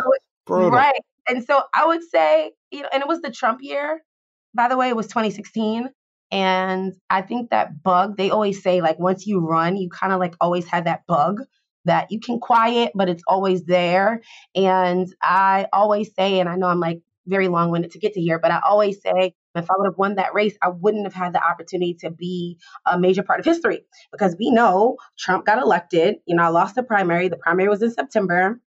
Brutal. 0.46 0.72
Right. 0.72 1.02
And 1.30 1.44
so 1.46 1.62
I 1.74 1.86
would 1.86 2.04
say, 2.04 2.52
you 2.72 2.82
know, 2.82 2.90
and 2.92 3.02
it 3.02 3.08
was 3.08 3.22
the 3.22 3.32
Trump 3.32 3.60
year. 3.62 4.02
By 4.54 4.68
the 4.68 4.78
way, 4.78 4.90
it 4.90 4.96
was 4.96 5.08
2016. 5.08 5.90
And 6.32 6.94
I 7.10 7.22
think 7.22 7.50
that 7.50 7.82
bug, 7.84 8.18
they 8.18 8.30
always 8.30 8.62
say, 8.62 8.82
like, 8.82 9.00
once 9.00 9.26
you 9.26 9.40
run, 9.40 9.78
you 9.78 9.90
kind 9.90 10.14
of 10.14 10.20
like 10.20 10.36
always 10.42 10.68
have 10.68 10.86
that 10.86 11.06
bug 11.08 11.42
that 11.86 12.12
you 12.12 12.20
can 12.20 12.40
quiet, 12.40 12.92
but 12.94 13.10
it's 13.10 13.24
always 13.28 13.64
there. 13.66 14.22
And 14.56 15.08
I 15.22 15.68
always 15.72 16.14
say, 16.14 16.40
and 16.40 16.50
I 16.50 16.56
know 16.56 16.68
I'm 16.68 16.80
like 16.80 17.02
very 17.26 17.48
long 17.48 17.72
winded 17.72 17.92
to 17.92 18.00
get 18.00 18.14
to 18.14 18.22
here, 18.22 18.40
but 18.40 18.52
I 18.52 18.60
always 18.68 19.02
say, 19.02 19.34
if 19.56 19.70
I 19.70 19.74
would 19.78 19.86
have 19.86 19.98
won 19.98 20.16
that 20.16 20.34
race, 20.34 20.56
I 20.62 20.70
wouldn't 20.70 21.06
have 21.06 21.14
had 21.14 21.34
the 21.34 21.44
opportunity 21.44 21.96
to 22.02 22.12
be 22.12 22.58
a 22.86 23.00
major 23.00 23.24
part 23.24 23.40
of 23.40 23.46
history 23.46 23.86
because 24.12 24.36
we 24.38 24.52
know 24.52 24.98
Trump 25.18 25.46
got 25.46 25.62
elected. 25.62 26.16
You 26.26 26.36
know, 26.36 26.44
I 26.44 26.50
lost 26.50 26.76
the 26.76 26.84
primary. 26.84 27.28
The 27.28 27.38
primary 27.38 27.70
was 27.70 27.82
in 27.82 27.92
September. 27.92 28.60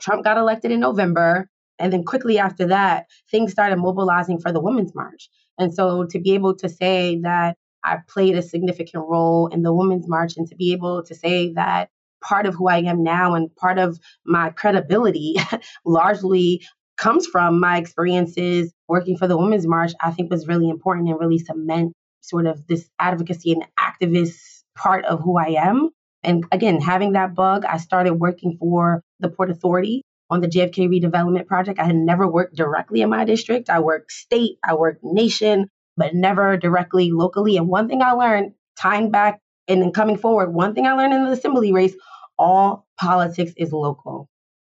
Trump 0.00 0.24
got 0.24 0.38
elected 0.38 0.70
in 0.70 0.80
November. 0.80 1.48
And 1.78 1.92
then 1.92 2.04
quickly 2.04 2.38
after 2.38 2.68
that, 2.68 3.06
things 3.30 3.52
started 3.52 3.76
mobilizing 3.76 4.38
for 4.38 4.52
the 4.52 4.60
Women's 4.60 4.94
March. 4.94 5.28
And 5.58 5.72
so 5.74 6.06
to 6.10 6.18
be 6.18 6.34
able 6.34 6.56
to 6.56 6.68
say 6.68 7.20
that 7.22 7.56
I 7.84 7.98
played 8.08 8.36
a 8.36 8.42
significant 8.42 9.04
role 9.06 9.48
in 9.48 9.62
the 9.62 9.74
Women's 9.74 10.08
March 10.08 10.36
and 10.36 10.46
to 10.48 10.56
be 10.56 10.72
able 10.72 11.02
to 11.04 11.14
say 11.14 11.52
that 11.54 11.88
part 12.22 12.46
of 12.46 12.54
who 12.54 12.68
I 12.68 12.78
am 12.78 13.02
now 13.02 13.34
and 13.34 13.54
part 13.56 13.78
of 13.78 13.98
my 14.24 14.50
credibility 14.50 15.36
largely 15.84 16.62
comes 16.96 17.26
from 17.26 17.60
my 17.60 17.76
experiences 17.76 18.72
working 18.88 19.16
for 19.16 19.26
the 19.26 19.36
Women's 19.36 19.66
March, 19.66 19.92
I 20.02 20.12
think 20.12 20.30
was 20.30 20.46
really 20.46 20.68
important 20.68 21.08
and 21.08 21.18
really 21.20 21.38
cement 21.38 21.92
sort 22.20 22.46
of 22.46 22.66
this 22.66 22.88
advocacy 22.98 23.52
and 23.52 23.64
activist 23.78 24.36
part 24.76 25.04
of 25.04 25.20
who 25.20 25.36
I 25.36 25.56
am. 25.58 25.90
And 26.22 26.46
again, 26.52 26.80
having 26.80 27.12
that 27.12 27.34
bug, 27.34 27.64
I 27.66 27.76
started 27.76 28.14
working 28.14 28.56
for 28.58 29.02
the 29.20 29.28
Port 29.28 29.50
Authority 29.50 30.02
on 30.30 30.40
the 30.40 30.48
JFK 30.48 30.88
redevelopment 30.88 31.46
project. 31.46 31.78
I 31.78 31.84
had 31.84 31.96
never 31.96 32.26
worked 32.26 32.56
directly 32.56 33.02
in 33.02 33.10
my 33.10 33.24
district. 33.24 33.70
I 33.70 33.80
worked 33.80 34.12
state, 34.12 34.58
I 34.64 34.74
worked 34.74 35.00
nation, 35.02 35.68
but 35.96 36.14
never 36.14 36.56
directly 36.56 37.10
locally. 37.10 37.56
And 37.56 37.68
one 37.68 37.88
thing 37.88 38.02
I 38.02 38.12
learned 38.12 38.52
tying 38.78 39.10
back 39.10 39.40
and 39.68 39.82
then 39.82 39.92
coming 39.92 40.16
forward, 40.16 40.52
one 40.52 40.74
thing 40.74 40.86
I 40.86 40.94
learned 40.94 41.14
in 41.14 41.24
the 41.24 41.32
assembly 41.32 41.72
race, 41.72 41.94
all 42.38 42.86
politics 42.98 43.52
is 43.56 43.72
local. 43.72 44.28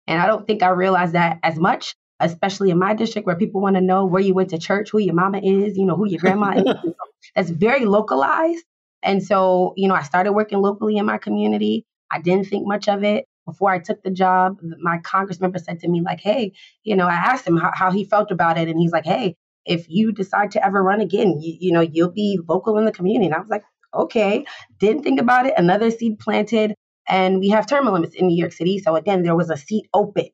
And 0.06 0.22
I 0.22 0.28
don't 0.28 0.46
think 0.46 0.64
I 0.64 0.70
realized 0.70 1.14
that 1.14 1.40
as 1.44 1.58
much, 1.58 1.96
especially 2.20 2.70
in 2.72 2.80
my 2.80 2.94
district 2.94 3.26
where 3.26 3.36
people 3.36 3.62
want 3.62 3.76
to 3.76 3.82
know 3.82 4.06
where 4.06 4.22
you 4.22 4.34
went 4.34 4.52
to 4.52 4.58
church, 4.58 4.90
who 4.92 5.00
your 5.00 5.14
mama 5.14 5.40
is, 5.40 5.78
you 5.78 5.86
know, 5.86 5.96
who 5.96 6.08
your 6.08 6.20
grandma 6.20 6.58
is. 6.58 6.64
That's 7.36 7.50
very 7.50 7.86
localized. 7.86 8.64
And 9.04 9.24
so, 9.24 9.74
you 9.76 9.88
know, 9.88 9.96
I 9.96 10.04
started 10.04 10.34
working 10.34 10.60
locally 10.60 10.98
in 10.98 11.06
my 11.06 11.18
community. 11.18 11.86
I 12.12 12.22
didn't 12.22 12.48
think 12.48 12.66
much 12.66 12.88
of 12.88 13.04
it 13.04 13.26
before 13.48 13.72
I 13.72 13.80
took 13.80 14.04
the 14.04 14.12
job, 14.12 14.60
my 14.82 15.00
congress 15.00 15.40
member 15.40 15.58
said 15.58 15.80
to 15.80 15.88
me, 15.88 16.02
like, 16.02 16.20
hey, 16.20 16.52
you 16.84 16.96
know, 16.96 17.08
I 17.08 17.14
asked 17.14 17.48
him 17.48 17.58
how, 17.58 17.72
how 17.74 17.92
he 17.92 18.04
felt 18.04 18.30
about 18.30 18.58
it. 18.58 18.68
And 18.68 18.78
he's 18.78 18.92
like, 18.92 19.06
hey, 19.06 19.36
if 19.66 19.86
you 19.90 20.12
decide 20.12 20.52
to 20.52 20.66
ever 20.66 20.84
run 20.84 21.00
again, 21.00 21.40
you, 21.40 21.56
you 21.60 21.72
know, 21.72 21.82
you'll 21.82 22.12
be 22.12 22.40
local 22.48 22.78
in 22.78 22.84
the 22.84 22.92
community. 22.92 23.26
And 23.28 23.36
I 23.36 23.40
was 23.40 23.50
like, 23.50 23.64
okay, 23.94 24.46
didn't 24.80 25.04
think 25.04 25.20
about 25.20 25.46
it. 25.46 25.54
Another 25.58 25.90
seed 25.90 26.20
planted. 26.20 26.74
And 27.08 27.40
we 27.40 27.50
have 27.50 27.68
term 27.68 27.86
limits 27.86 28.16
in 28.16 28.28
New 28.28 28.38
York 28.38 28.52
City. 28.52 28.80
So 28.80 28.98
again, 28.98 29.24
there 29.24 29.36
was 29.36 29.50
a 29.50 29.58
seat 29.58 29.88
open. 29.94 30.28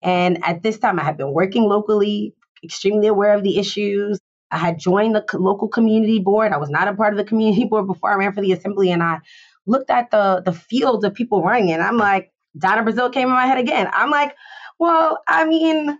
And 0.00 0.38
at 0.44 0.62
this 0.62 0.78
time, 0.78 1.00
I 1.00 1.04
had 1.04 1.16
been 1.16 1.32
working 1.32 1.64
locally, 1.64 2.34
extremely 2.62 3.08
aware 3.08 3.34
of 3.34 3.42
the 3.42 3.58
issues. 3.58 4.20
I 4.52 4.58
had 4.58 4.78
joined 4.78 5.16
the 5.16 5.24
local 5.34 5.68
community 5.68 6.20
board. 6.20 6.52
I 6.52 6.56
was 6.56 6.70
not 6.70 6.88
a 6.88 6.94
part 6.94 7.12
of 7.12 7.18
the 7.18 7.24
community 7.24 7.64
board 7.70 7.88
before 7.88 8.12
I 8.12 8.16
ran 8.16 8.32
for 8.32 8.40
the 8.40 8.52
assembly. 8.52 8.92
And 8.92 9.02
I 9.02 9.18
looked 9.66 9.90
at 9.90 10.10
the 10.10 10.42
the 10.44 10.52
field 10.52 11.04
of 11.04 11.14
people 11.14 11.42
running, 11.42 11.72
and 11.72 11.82
I'm 11.82 11.96
like, 11.96 12.32
Donna 12.58 12.82
Brazile 12.82 13.12
came 13.12 13.28
in 13.28 13.34
my 13.34 13.46
head 13.46 13.58
again. 13.58 13.88
I'm 13.92 14.10
like, 14.10 14.34
well, 14.78 15.18
I 15.28 15.44
mean, 15.44 15.98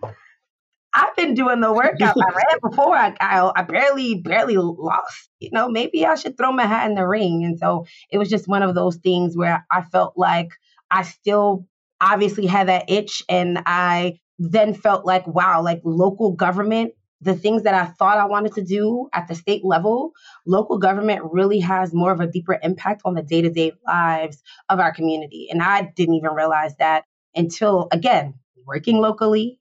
I've 0.93 1.15
been 1.15 1.33
doing 1.33 1.61
the 1.61 1.71
workout. 1.71 2.17
I 2.17 2.33
ran 2.35 2.59
before. 2.61 2.95
I, 2.95 3.15
I, 3.19 3.51
I 3.55 3.63
barely 3.63 4.15
barely 4.15 4.57
lost. 4.57 5.29
You 5.39 5.49
know, 5.53 5.69
maybe 5.69 6.05
I 6.05 6.15
should 6.15 6.37
throw 6.37 6.51
my 6.51 6.65
hat 6.65 6.89
in 6.89 6.95
the 6.95 7.07
ring. 7.07 7.43
And 7.45 7.57
so 7.57 7.85
it 8.09 8.17
was 8.17 8.29
just 8.29 8.47
one 8.47 8.63
of 8.63 8.75
those 8.75 8.97
things 8.97 9.37
where 9.37 9.65
I 9.71 9.83
felt 9.83 10.13
like 10.17 10.49
I 10.89 11.03
still 11.03 11.65
obviously 12.01 12.47
had 12.47 12.67
that 12.67 12.89
itch, 12.89 13.23
and 13.29 13.61
I 13.65 14.19
then 14.39 14.73
felt 14.73 15.05
like, 15.05 15.27
wow, 15.27 15.61
like 15.61 15.81
local 15.83 16.31
government 16.31 16.93
the 17.21 17.35
things 17.35 17.63
that 17.63 17.73
I 17.73 17.85
thought 17.85 18.17
I 18.17 18.25
wanted 18.25 18.53
to 18.53 18.63
do 18.63 19.07
at 19.13 19.27
the 19.27 19.35
state 19.35 19.63
level, 19.63 20.11
local 20.45 20.79
government 20.79 21.21
really 21.31 21.59
has 21.59 21.93
more 21.93 22.11
of 22.11 22.19
a 22.19 22.27
deeper 22.27 22.59
impact 22.63 23.03
on 23.05 23.13
the 23.13 23.21
day 23.21 23.41
to 23.41 23.49
day 23.49 23.73
lives 23.85 24.41
of 24.69 24.79
our 24.79 24.91
community. 24.91 25.47
And 25.51 25.61
I 25.61 25.91
didn't 25.95 26.15
even 26.15 26.31
realize 26.31 26.75
that 26.77 27.05
until, 27.35 27.87
again, 27.91 28.33
working 28.65 28.97
locally, 28.97 29.59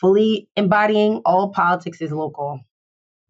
fully 0.00 0.48
embodying 0.56 1.20
all 1.24 1.50
politics 1.50 2.00
is 2.00 2.12
local. 2.12 2.60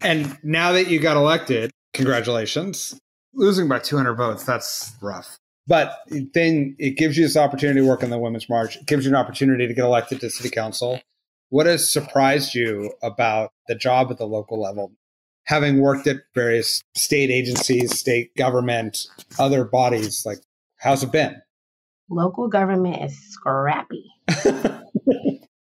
And 0.00 0.38
now 0.42 0.72
that 0.72 0.88
you 0.88 1.00
got 1.00 1.16
elected, 1.16 1.70
congratulations. 1.92 2.98
Losing 3.34 3.68
by 3.68 3.78
200 3.78 4.14
votes, 4.14 4.44
that's 4.44 4.94
rough. 5.00 5.38
But 5.66 5.96
then 6.08 6.76
it 6.78 6.96
gives 6.96 7.16
you 7.16 7.24
this 7.24 7.36
opportunity 7.36 7.80
to 7.80 7.86
work 7.86 8.02
on 8.02 8.10
the 8.10 8.18
Women's 8.18 8.48
March. 8.48 8.76
It 8.76 8.86
gives 8.86 9.04
you 9.04 9.10
an 9.10 9.16
opportunity 9.16 9.66
to 9.66 9.74
get 9.74 9.84
elected 9.84 10.20
to 10.20 10.30
city 10.30 10.50
council. 10.50 11.00
What 11.52 11.66
has 11.66 11.92
surprised 11.92 12.54
you 12.54 12.94
about 13.02 13.52
the 13.68 13.74
job 13.74 14.10
at 14.10 14.16
the 14.16 14.24
local 14.24 14.58
level? 14.58 14.92
Having 15.44 15.82
worked 15.82 16.06
at 16.06 16.22
various 16.34 16.82
state 16.94 17.28
agencies, 17.28 17.98
state 17.98 18.34
government, 18.38 19.00
other 19.38 19.62
bodies, 19.62 20.22
like 20.24 20.38
how's 20.78 21.02
it 21.02 21.12
been? 21.12 21.42
Local 22.08 22.48
government 22.48 23.02
is 23.04 23.14
scrappy. 23.28 24.06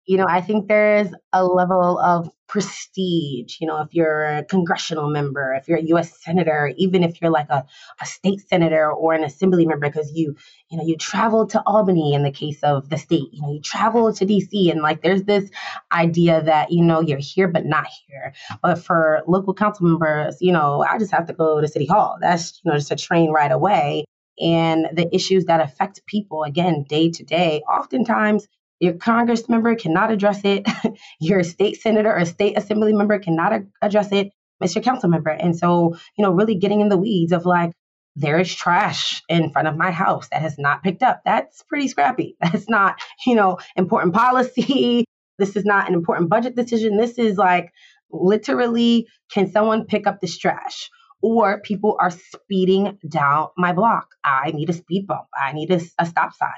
you 0.05 0.17
know, 0.17 0.27
I 0.27 0.41
think 0.41 0.67
there's 0.67 1.09
a 1.33 1.43
level 1.43 1.99
of 1.99 2.29
prestige. 2.47 3.57
You 3.59 3.67
know, 3.67 3.81
if 3.81 3.93
you're 3.93 4.23
a 4.23 4.43
congressional 4.43 5.09
member, 5.09 5.53
if 5.53 5.67
you're 5.67 5.79
a 5.79 5.83
U.S. 5.83 6.23
senator, 6.23 6.71
even 6.77 7.03
if 7.03 7.19
you're 7.21 7.31
like 7.31 7.49
a, 7.49 7.65
a 7.99 8.05
state 8.05 8.41
senator 8.47 8.91
or 8.91 9.13
an 9.13 9.23
assembly 9.23 9.65
member, 9.65 9.87
because 9.87 10.11
you, 10.13 10.35
you 10.69 10.77
know, 10.77 10.83
you 10.85 10.95
travel 10.95 11.47
to 11.47 11.61
Albany 11.65 12.13
in 12.13 12.23
the 12.23 12.31
case 12.31 12.61
of 12.61 12.89
the 12.89 12.97
state, 12.97 13.29
you 13.31 13.41
know, 13.41 13.51
you 13.51 13.61
travel 13.61 14.13
to 14.13 14.25
D.C. 14.25 14.69
and 14.69 14.81
like 14.81 15.01
there's 15.01 15.23
this 15.23 15.49
idea 15.91 16.43
that, 16.43 16.71
you 16.71 16.83
know, 16.83 17.01
you're 17.01 17.17
here 17.17 17.47
but 17.47 17.65
not 17.65 17.87
here. 18.07 18.33
But 18.61 18.75
for 18.75 19.23
local 19.27 19.53
council 19.55 19.87
members, 19.87 20.37
you 20.39 20.51
know, 20.51 20.85
I 20.87 20.99
just 20.99 21.11
have 21.11 21.25
to 21.27 21.33
go 21.33 21.61
to 21.61 21.67
City 21.67 21.85
Hall. 21.87 22.17
That's, 22.21 22.61
you 22.63 22.71
know, 22.71 22.77
just 22.77 22.91
a 22.91 22.95
train 22.95 23.31
right 23.31 23.51
away. 23.51 24.05
And 24.39 24.89
the 24.93 25.13
issues 25.15 25.45
that 25.45 25.61
affect 25.61 26.05
people, 26.05 26.43
again, 26.43 26.85
day 26.87 27.09
to 27.09 27.23
day, 27.23 27.61
oftentimes 27.61 28.47
your 28.79 28.93
Congress 28.93 29.47
member 29.47 29.75
cannot 29.75 30.11
address 30.11 30.41
it. 30.43 30.67
your 31.19 31.43
state 31.43 31.81
senator 31.81 32.13
or 32.15 32.25
state 32.25 32.57
assembly 32.57 32.93
member 32.93 33.19
cannot 33.19 33.53
a- 33.53 33.67
address 33.81 34.11
it. 34.11 34.31
It's 34.61 34.75
your 34.75 34.83
council 34.83 35.09
member. 35.09 35.29
And 35.29 35.57
so, 35.57 35.95
you 36.17 36.23
know, 36.23 36.31
really 36.31 36.55
getting 36.55 36.81
in 36.81 36.89
the 36.89 36.97
weeds 36.97 37.31
of 37.31 37.45
like, 37.45 37.71
there 38.15 38.39
is 38.39 38.53
trash 38.53 39.21
in 39.27 39.51
front 39.51 39.67
of 39.67 39.75
my 39.75 39.91
house 39.91 40.29
that 40.29 40.41
has 40.41 40.57
not 40.57 40.83
picked 40.83 41.03
up. 41.03 41.21
That's 41.25 41.63
pretty 41.63 41.89
scrappy. 41.89 42.37
That's 42.41 42.69
not, 42.69 42.95
you 43.25 43.35
know, 43.35 43.59
important 43.75 44.13
policy. 44.13 45.05
This 45.37 45.57
is 45.57 45.65
not 45.65 45.89
an 45.89 45.95
important 45.95 46.29
budget 46.29 46.55
decision. 46.55 46.95
This 46.95 47.19
is 47.19 47.35
like 47.35 47.73
literally, 48.09 49.05
can 49.33 49.51
someone 49.51 49.85
pick 49.85 50.07
up 50.07 50.21
this 50.21 50.37
trash? 50.37 50.89
Or 51.21 51.59
people 51.59 51.97
are 51.99 52.09
speeding 52.09 52.97
down 53.09 53.47
my 53.57 53.73
block. 53.73 54.07
I 54.23 54.51
need 54.51 54.69
a 54.69 54.73
speed 54.73 55.07
bump. 55.07 55.25
I 55.37 55.51
need 55.51 55.71
a, 55.71 55.81
a 55.99 56.05
stop 56.05 56.33
sign. 56.35 56.51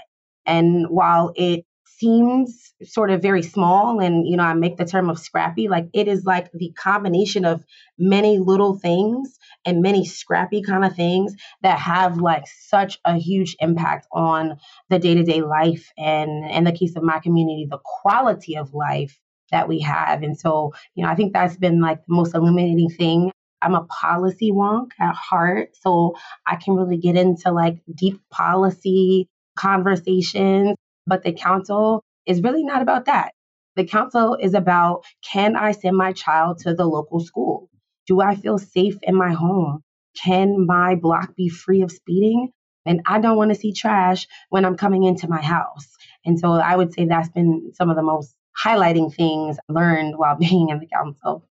And 0.46 0.86
while 0.92 1.32
it 1.36 1.66
seems 1.98 2.74
sort 2.84 3.10
of 3.10 3.22
very 3.22 3.42
small 3.42 4.00
and 4.00 4.28
you 4.28 4.38
know 4.38 4.44
i 4.44 4.54
make 4.54 4.78
the 4.78 4.86
term 4.86 5.10
of 5.10 5.18
scrappy 5.18 5.68
like 5.68 5.88
it 5.94 6.08
is 6.08 6.26
like 6.26 6.52
the 6.54 6.72
combination 6.78 7.44
of 7.44 7.64
many 7.98 8.38
little 8.38 8.78
things 8.78 9.38
and 9.66 9.82
many 9.82 10.06
scrappy 10.06 10.62
kind 10.62 10.86
of 10.86 10.96
things 10.96 11.34
that 11.62 11.80
have 11.80 12.18
like 12.18 12.44
such 12.48 13.00
a 13.04 13.18
huge 13.18 13.56
impact 13.60 14.08
on 14.12 14.58
the 14.90 15.00
day-to-day 15.00 15.42
life 15.42 15.92
and 15.98 16.50
in 16.52 16.64
the 16.64 16.72
case 16.72 16.96
of 16.96 17.04
my 17.04 17.20
community 17.20 17.68
the 17.70 17.80
quality 17.84 18.58
of 18.58 18.74
life 18.74 19.20
that 19.52 19.70
we 19.70 19.80
have. 19.80 20.24
And 20.24 20.38
so 20.38 20.74
you 20.94 21.04
know 21.04 21.10
i 21.10 21.16
think 21.16 21.34
that's 21.34 21.58
been 21.58 21.82
like 21.82 22.00
the 22.06 22.14
most 22.14 22.36
illuminating 22.36 22.90
thing. 22.90 23.32
I'm 23.62 23.74
a 23.74 23.86
policy 23.86 24.52
wonk 24.52 24.90
at 25.00 25.16
heart, 25.16 25.70
so 25.82 26.16
I 26.46 26.58
can 26.58 26.76
really 26.76 26.98
get 26.98 27.16
into 27.16 27.52
like 27.52 27.80
deep 27.96 28.22
policy 28.30 29.28
conversations 29.56 30.76
but 31.08 31.24
the 31.24 31.34
council 31.34 32.04
is 32.26 32.42
really 32.42 32.64
not 32.64 32.82
about 32.82 33.06
that. 33.06 33.32
The 33.76 33.86
council 33.86 34.36
is 34.40 34.54
about 34.54 35.04
can 35.24 35.56
I 35.56 35.72
send 35.72 35.96
my 35.96 36.12
child 36.12 36.60
to 36.60 36.74
the 36.74 36.86
local 36.86 37.20
school? 37.20 37.70
Do 38.06 38.22
I 38.22 38.36
feel 38.36 38.58
safe 38.58 38.98
in 39.02 39.16
my 39.16 39.34
home? 39.34 39.84
Can 40.22 40.66
my 40.66 40.96
block 40.96 41.36
be 41.36 41.50
free 41.50 41.82
of 41.82 41.92
speeding? 41.92 42.52
And 42.86 43.02
I 43.06 43.20
don't 43.20 43.38
want 43.38 43.54
to 43.54 43.60
see 43.60 43.74
trash 43.74 44.28
when 44.50 44.66
I'm 44.66 44.78
coming 44.78 45.04
into 45.04 45.28
my 45.28 45.42
house. 45.42 45.88
And 46.26 46.40
so 46.40 46.54
I 46.54 46.76
would 46.76 46.94
say 46.94 47.06
that's 47.06 47.30
been 47.30 47.72
some 47.74 47.90
of 47.90 47.96
the 47.96 48.04
most 48.04 48.34
highlighting 48.64 49.14
things 49.14 49.58
learned 49.70 50.18
while 50.18 50.36
being 50.40 50.70
in 50.70 50.80
the 50.80 50.88
council. 50.88 51.46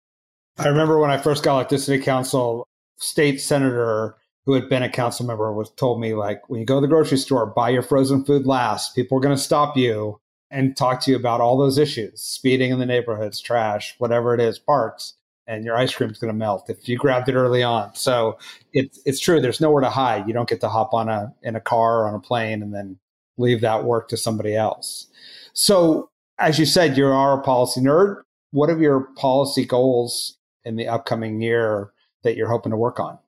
I 0.58 0.68
remember 0.68 0.98
when 0.98 1.10
I 1.10 1.16
first 1.16 1.42
got 1.42 1.54
elected 1.54 1.78
to 1.78 1.84
city 1.84 2.02
council, 2.02 2.68
state 2.98 3.40
senator 3.40 4.16
who 4.46 4.54
had 4.54 4.68
been 4.68 4.82
a 4.82 4.90
council 4.90 5.26
member 5.26 5.52
was 5.52 5.70
told 5.70 6.00
me 6.00 6.14
like 6.14 6.48
when 6.48 6.60
you 6.60 6.66
go 6.66 6.76
to 6.76 6.80
the 6.80 6.88
grocery 6.88 7.18
store 7.18 7.46
buy 7.46 7.70
your 7.70 7.82
frozen 7.82 8.24
food 8.24 8.46
last. 8.46 8.94
People 8.94 9.18
are 9.18 9.20
going 9.20 9.36
to 9.36 9.42
stop 9.42 9.76
you 9.76 10.20
and 10.50 10.76
talk 10.76 11.00
to 11.00 11.10
you 11.10 11.16
about 11.16 11.40
all 11.40 11.56
those 11.56 11.78
issues 11.78 12.20
speeding 12.20 12.70
in 12.70 12.78
the 12.78 12.86
neighborhoods 12.86 13.40
trash 13.40 13.94
whatever 13.98 14.34
it 14.34 14.40
is 14.40 14.58
parks 14.58 15.14
and 15.46 15.64
your 15.64 15.76
ice 15.76 15.94
cream's 15.94 16.18
going 16.18 16.32
to 16.32 16.38
melt 16.38 16.68
if 16.68 16.88
you 16.88 16.96
grabbed 16.96 17.28
it 17.28 17.34
early 17.34 17.62
on. 17.62 17.94
So 17.94 18.38
it's 18.72 19.00
it's 19.04 19.20
true 19.20 19.40
there's 19.40 19.60
nowhere 19.60 19.82
to 19.82 19.90
hide. 19.90 20.26
You 20.26 20.34
don't 20.34 20.48
get 20.48 20.60
to 20.60 20.68
hop 20.68 20.94
on 20.94 21.08
a 21.08 21.32
in 21.42 21.56
a 21.56 21.60
car 21.60 22.00
or 22.00 22.08
on 22.08 22.14
a 22.14 22.20
plane 22.20 22.62
and 22.62 22.74
then 22.74 22.98
leave 23.38 23.60
that 23.62 23.84
work 23.84 24.08
to 24.08 24.16
somebody 24.16 24.54
else. 24.54 25.06
So 25.52 26.10
as 26.38 26.58
you 26.58 26.66
said 26.66 26.96
you 26.96 27.06
are 27.06 27.38
a 27.38 27.42
policy 27.42 27.80
nerd. 27.80 28.22
What 28.50 28.68
are 28.68 28.78
your 28.78 29.08
policy 29.16 29.64
goals 29.64 30.36
in 30.64 30.76
the 30.76 30.86
upcoming 30.86 31.40
year 31.40 31.90
that 32.22 32.36
you're 32.36 32.50
hoping 32.50 32.70
to 32.70 32.76
work 32.76 33.00
on 33.00 33.18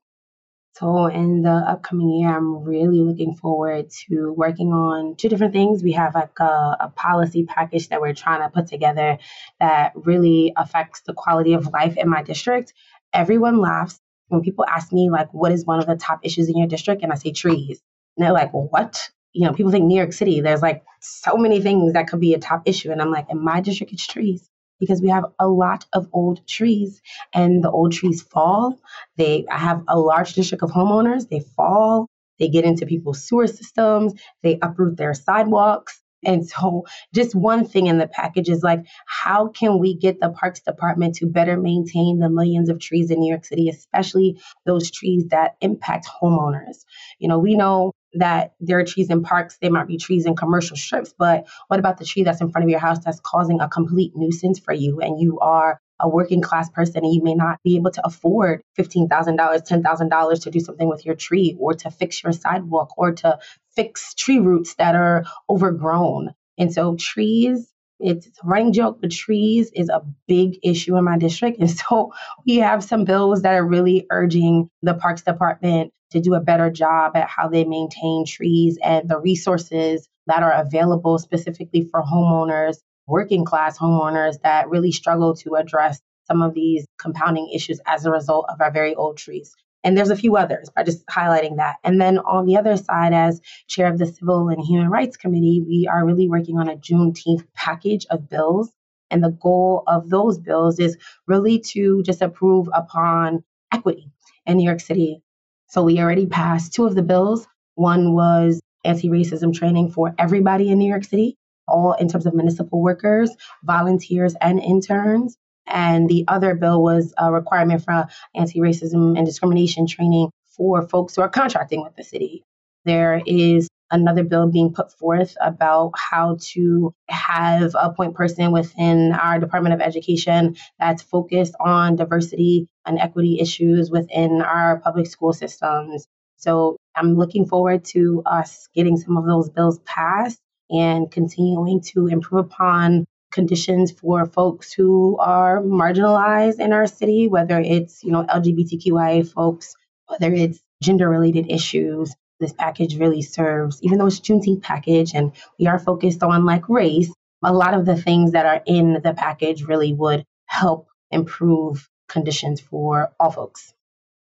so, 0.76 1.06
in 1.06 1.42
the 1.42 1.52
upcoming 1.52 2.10
year, 2.10 2.36
I'm 2.36 2.64
really 2.64 3.00
looking 3.00 3.36
forward 3.36 3.90
to 4.08 4.32
working 4.32 4.72
on 4.72 5.14
two 5.14 5.28
different 5.28 5.52
things. 5.52 5.84
We 5.84 5.92
have 5.92 6.16
like 6.16 6.36
a, 6.40 6.76
a, 6.80 6.92
policy 6.96 7.44
package 7.44 7.90
that 7.90 8.00
we're 8.00 8.12
trying 8.12 8.40
to 8.42 8.48
put 8.48 8.66
together 8.66 9.18
that 9.60 9.92
really 9.94 10.52
affects 10.56 11.02
the 11.02 11.12
quality 11.12 11.52
of 11.52 11.68
life 11.68 11.96
in 11.96 12.08
my 12.10 12.24
district. 12.24 12.74
Everyone 13.12 13.60
laughs 13.60 14.00
when 14.26 14.42
people 14.42 14.64
ask 14.66 14.92
me, 14.92 15.10
like, 15.10 15.32
what 15.32 15.52
is 15.52 15.64
one 15.64 15.78
of 15.78 15.86
the 15.86 15.94
top 15.94 16.20
issues 16.24 16.48
in 16.48 16.58
your 16.58 16.66
district? 16.66 17.04
And 17.04 17.12
I 17.12 17.14
say 17.14 17.30
trees. 17.30 17.80
And 18.16 18.26
they're 18.26 18.32
like, 18.32 18.50
what? 18.50 19.10
You 19.32 19.46
know, 19.46 19.52
people 19.52 19.70
think 19.70 19.84
New 19.84 19.96
York 19.96 20.12
City, 20.12 20.40
there's 20.40 20.62
like 20.62 20.82
so 21.00 21.36
many 21.36 21.60
things 21.60 21.92
that 21.92 22.08
could 22.08 22.20
be 22.20 22.34
a 22.34 22.38
top 22.40 22.62
issue. 22.66 22.90
And 22.90 23.00
I'm 23.00 23.12
like, 23.12 23.26
in 23.30 23.38
my 23.38 23.60
district, 23.60 23.92
it's 23.92 24.08
trees 24.08 24.50
because 24.84 25.00
we 25.00 25.08
have 25.08 25.24
a 25.38 25.48
lot 25.48 25.86
of 25.92 26.08
old 26.12 26.46
trees 26.46 27.00
and 27.32 27.64
the 27.64 27.70
old 27.70 27.92
trees 27.92 28.22
fall. 28.22 28.78
They 29.16 29.46
have 29.48 29.82
a 29.88 29.98
large 29.98 30.34
district 30.34 30.62
of 30.62 30.70
homeowners, 30.70 31.28
they 31.28 31.40
fall, 31.40 32.08
they 32.38 32.48
get 32.48 32.64
into 32.64 32.86
people's 32.86 33.24
sewer 33.24 33.46
systems, 33.46 34.12
they 34.42 34.58
uproot 34.60 34.96
their 34.96 35.14
sidewalks. 35.14 36.00
And 36.26 36.48
so, 36.48 36.86
just 37.14 37.34
one 37.34 37.66
thing 37.66 37.86
in 37.86 37.98
the 37.98 38.06
package 38.06 38.48
is 38.48 38.62
like, 38.62 38.86
how 39.06 39.48
can 39.48 39.78
we 39.78 39.94
get 39.94 40.20
the 40.20 40.30
Parks 40.30 40.60
Department 40.60 41.16
to 41.16 41.26
better 41.26 41.58
maintain 41.58 42.18
the 42.18 42.30
millions 42.30 42.70
of 42.70 42.80
trees 42.80 43.10
in 43.10 43.20
New 43.20 43.28
York 43.30 43.44
City, 43.44 43.68
especially 43.68 44.40
those 44.64 44.90
trees 44.90 45.26
that 45.28 45.56
impact 45.60 46.06
homeowners? 46.06 46.84
You 47.18 47.28
know, 47.28 47.38
we 47.38 47.56
know 47.56 47.92
that 48.14 48.54
there 48.60 48.78
are 48.78 48.84
trees 48.84 49.10
in 49.10 49.22
parks, 49.22 49.58
there 49.60 49.70
might 49.70 49.86
be 49.86 49.98
trees 49.98 50.26
in 50.26 50.36
commercial 50.36 50.76
strips, 50.76 51.14
but 51.18 51.46
what 51.68 51.80
about 51.80 51.98
the 51.98 52.04
tree 52.04 52.22
that's 52.22 52.40
in 52.40 52.50
front 52.50 52.64
of 52.64 52.70
your 52.70 52.80
house 52.80 53.04
that's 53.04 53.20
causing 53.20 53.60
a 53.60 53.68
complete 53.68 54.12
nuisance 54.14 54.58
for 54.58 54.72
you 54.72 55.00
and 55.00 55.20
you 55.20 55.38
are 55.40 55.80
a 56.00 56.08
working 56.08 56.40
class 56.40 56.68
person 56.70 57.04
and 57.04 57.14
you 57.14 57.22
may 57.22 57.34
not 57.34 57.58
be 57.62 57.76
able 57.76 57.90
to 57.90 58.04
afford 58.04 58.62
$15,000, 58.78 59.08
$10,000 59.08 60.42
to 60.42 60.50
do 60.50 60.60
something 60.60 60.88
with 60.88 61.06
your 61.06 61.14
tree 61.14 61.56
or 61.58 61.74
to 61.74 61.90
fix 61.90 62.22
your 62.22 62.32
sidewalk 62.32 62.96
or 62.98 63.12
to 63.12 63.38
fix 63.76 64.14
tree 64.14 64.38
roots 64.38 64.74
that 64.74 64.94
are 64.94 65.24
overgrown. 65.48 66.34
And 66.58 66.72
so 66.72 66.96
trees 66.96 67.73
it's 68.04 68.26
a 68.26 68.46
running 68.46 68.72
joke, 68.72 68.98
but 69.00 69.10
trees 69.10 69.70
is 69.74 69.88
a 69.88 70.02
big 70.28 70.58
issue 70.62 70.96
in 70.96 71.04
my 71.04 71.18
district. 71.18 71.58
And 71.58 71.70
so 71.78 72.12
we 72.46 72.56
have 72.56 72.84
some 72.84 73.04
bills 73.04 73.42
that 73.42 73.54
are 73.54 73.66
really 73.66 74.06
urging 74.10 74.68
the 74.82 74.94
Parks 74.94 75.22
Department 75.22 75.92
to 76.10 76.20
do 76.20 76.34
a 76.34 76.40
better 76.40 76.70
job 76.70 77.16
at 77.16 77.28
how 77.28 77.48
they 77.48 77.64
maintain 77.64 78.24
trees 78.26 78.78
and 78.82 79.08
the 79.08 79.18
resources 79.18 80.08
that 80.26 80.42
are 80.42 80.52
available 80.52 81.18
specifically 81.18 81.88
for 81.90 82.02
homeowners, 82.02 82.76
working 83.06 83.44
class 83.44 83.78
homeowners 83.78 84.40
that 84.42 84.68
really 84.68 84.92
struggle 84.92 85.34
to 85.34 85.54
address 85.54 86.00
some 86.26 86.42
of 86.42 86.54
these 86.54 86.86
compounding 86.98 87.50
issues 87.52 87.80
as 87.86 88.06
a 88.06 88.10
result 88.10 88.46
of 88.48 88.60
our 88.60 88.70
very 88.70 88.94
old 88.94 89.16
trees. 89.16 89.54
And 89.84 89.96
there's 89.96 90.10
a 90.10 90.16
few 90.16 90.36
others 90.36 90.70
by 90.74 90.82
just 90.82 91.06
highlighting 91.06 91.58
that. 91.58 91.76
And 91.84 92.00
then 92.00 92.18
on 92.18 92.46
the 92.46 92.56
other 92.56 92.76
side, 92.78 93.12
as 93.12 93.40
chair 93.68 93.86
of 93.86 93.98
the 93.98 94.06
Civil 94.06 94.48
and 94.48 94.64
Human 94.64 94.88
Rights 94.88 95.18
Committee, 95.18 95.62
we 95.64 95.86
are 95.86 96.06
really 96.06 96.26
working 96.26 96.58
on 96.58 96.70
a 96.70 96.76
Juneteenth 96.76 97.46
package 97.54 98.06
of 98.10 98.30
bills. 98.30 98.72
And 99.10 99.22
the 99.22 99.30
goal 99.30 99.84
of 99.86 100.08
those 100.08 100.38
bills 100.38 100.80
is 100.80 100.96
really 101.26 101.60
to 101.72 102.02
just 102.02 102.22
approve 102.22 102.68
upon 102.72 103.44
equity 103.70 104.10
in 104.46 104.56
New 104.56 104.64
York 104.64 104.80
City. 104.80 105.22
So 105.68 105.82
we 105.82 106.00
already 106.00 106.26
passed 106.26 106.72
two 106.72 106.86
of 106.86 106.94
the 106.94 107.02
bills. 107.02 107.46
One 107.74 108.14
was 108.14 108.60
anti 108.84 109.10
racism 109.10 109.52
training 109.52 109.90
for 109.90 110.14
everybody 110.18 110.70
in 110.70 110.78
New 110.78 110.88
York 110.88 111.04
City, 111.04 111.36
all 111.68 111.92
in 111.92 112.08
terms 112.08 112.26
of 112.26 112.34
municipal 112.34 112.80
workers, 112.80 113.30
volunteers, 113.62 114.34
and 114.40 114.60
interns. 114.60 115.36
And 115.66 116.08
the 116.08 116.24
other 116.28 116.54
bill 116.54 116.82
was 116.82 117.14
a 117.18 117.32
requirement 117.32 117.84
for 117.84 118.06
anti 118.34 118.60
racism 118.60 119.16
and 119.16 119.26
discrimination 119.26 119.86
training 119.86 120.30
for 120.56 120.86
folks 120.86 121.16
who 121.16 121.22
are 121.22 121.28
contracting 121.28 121.82
with 121.82 121.96
the 121.96 122.04
city. 122.04 122.42
There 122.84 123.22
is 123.26 123.68
another 123.90 124.24
bill 124.24 124.50
being 124.50 124.72
put 124.72 124.92
forth 124.92 125.36
about 125.40 125.92
how 125.96 126.36
to 126.40 126.92
have 127.08 127.74
a 127.78 127.92
point 127.92 128.14
person 128.14 128.52
within 128.52 129.12
our 129.12 129.38
Department 129.38 129.74
of 129.74 129.80
Education 129.80 130.56
that's 130.78 131.02
focused 131.02 131.54
on 131.60 131.96
diversity 131.96 132.66
and 132.86 132.98
equity 132.98 133.38
issues 133.40 133.90
within 133.90 134.42
our 134.42 134.80
public 134.80 135.06
school 135.06 135.32
systems. 135.32 136.06
So 136.36 136.76
I'm 136.96 137.14
looking 137.14 137.46
forward 137.46 137.84
to 137.86 138.22
us 138.26 138.68
getting 138.74 138.96
some 138.96 139.16
of 139.16 139.26
those 139.26 139.48
bills 139.48 139.78
passed 139.84 140.38
and 140.70 141.10
continuing 141.10 141.80
to 141.92 142.08
improve 142.08 142.46
upon 142.46 143.04
conditions 143.34 143.90
for 143.90 144.24
folks 144.24 144.72
who 144.72 145.18
are 145.18 145.60
marginalized 145.60 146.60
in 146.60 146.72
our 146.72 146.86
city, 146.86 147.26
whether 147.28 147.58
it's, 147.58 148.02
you 148.04 148.12
know, 148.12 148.24
LGBTQIA 148.24 149.28
folks, 149.28 149.74
whether 150.06 150.32
it's 150.32 150.60
gender 150.82 151.08
related 151.10 151.50
issues. 151.50 152.14
This 152.40 152.52
package 152.52 152.96
really 152.96 153.22
serves, 153.22 153.82
even 153.82 153.98
though 153.98 154.06
it's 154.06 154.20
Juneteenth 154.20 154.62
package 154.62 155.14
and 155.14 155.32
we 155.58 155.66
are 155.66 155.78
focused 155.78 156.22
on 156.22 156.44
like 156.44 156.68
race, 156.68 157.12
a 157.42 157.52
lot 157.52 157.74
of 157.74 157.86
the 157.86 157.96
things 157.96 158.32
that 158.32 158.46
are 158.46 158.62
in 158.66 159.00
the 159.02 159.14
package 159.14 159.64
really 159.64 159.92
would 159.92 160.24
help 160.46 160.88
improve 161.10 161.88
conditions 162.08 162.60
for 162.60 163.12
all 163.18 163.30
folks. 163.30 163.74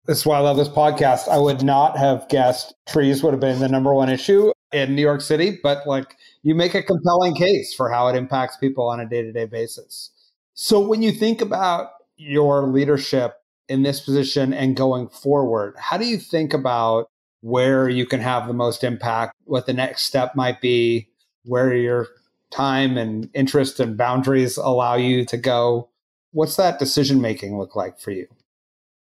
That's 0.06 0.26
why 0.26 0.36
I 0.36 0.40
love 0.40 0.56
this 0.56 0.68
podcast. 0.68 1.28
I 1.28 1.38
would 1.38 1.62
not 1.62 1.96
have 1.96 2.28
guessed 2.28 2.74
trees 2.88 3.22
would 3.22 3.32
have 3.32 3.40
been 3.40 3.60
the 3.60 3.68
number 3.68 3.94
one 3.94 4.08
issue 4.08 4.52
in 4.72 4.94
New 4.94 5.02
York 5.02 5.20
City, 5.20 5.58
but 5.62 5.86
like 5.86 6.16
you 6.42 6.54
make 6.54 6.74
a 6.74 6.82
compelling 6.82 7.34
case 7.34 7.74
for 7.74 7.90
how 7.90 8.08
it 8.08 8.16
impacts 8.16 8.56
people 8.56 8.88
on 8.88 9.00
a 9.00 9.08
day 9.08 9.22
to 9.22 9.32
day 9.32 9.46
basis. 9.46 10.10
So 10.54 10.80
when 10.80 11.02
you 11.02 11.12
think 11.12 11.40
about 11.40 11.90
your 12.16 12.68
leadership 12.68 13.34
in 13.68 13.82
this 13.82 14.00
position 14.00 14.52
and 14.52 14.76
going 14.76 15.08
forward, 15.08 15.74
how 15.78 15.96
do 15.96 16.06
you 16.06 16.18
think 16.18 16.52
about 16.52 17.08
where 17.40 17.88
you 17.88 18.06
can 18.06 18.20
have 18.20 18.46
the 18.46 18.52
most 18.54 18.84
impact, 18.84 19.34
what 19.44 19.66
the 19.66 19.72
next 19.72 20.02
step 20.02 20.36
might 20.36 20.60
be, 20.60 21.08
where 21.44 21.74
your 21.74 22.08
time 22.50 22.96
and 22.96 23.30
interest 23.34 23.80
and 23.80 23.96
boundaries 23.96 24.56
allow 24.56 24.94
you 24.94 25.24
to 25.24 25.36
go? 25.36 25.88
What's 26.32 26.56
that 26.56 26.78
decision 26.78 27.20
making 27.20 27.58
look 27.58 27.74
like 27.74 27.98
for 27.98 28.10
you? 28.10 28.28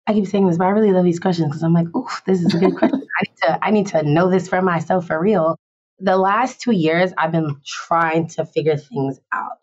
I 0.06 0.12
keep 0.12 0.26
saying 0.26 0.46
this, 0.46 0.58
but 0.58 0.66
I 0.66 0.70
really 0.70 0.92
love 0.92 1.04
these 1.04 1.18
questions 1.18 1.48
because 1.48 1.62
I'm 1.62 1.72
like, 1.72 1.88
oh, 1.94 2.08
this 2.26 2.40
is 2.40 2.54
a 2.54 2.58
good 2.58 2.76
question. 2.76 3.06
I 3.18 3.22
need 3.22 3.36
to 3.42 3.64
I 3.64 3.70
need 3.70 3.86
to 3.88 4.02
know 4.02 4.30
this 4.30 4.48
for 4.48 4.62
myself 4.62 5.06
for 5.06 5.20
real 5.20 5.56
the 5.98 6.16
last 6.16 6.60
two 6.60 6.72
years, 6.72 7.12
I've 7.16 7.32
been 7.32 7.56
trying 7.64 8.28
to 8.28 8.44
figure 8.44 8.76
things 8.76 9.18
out. 9.32 9.58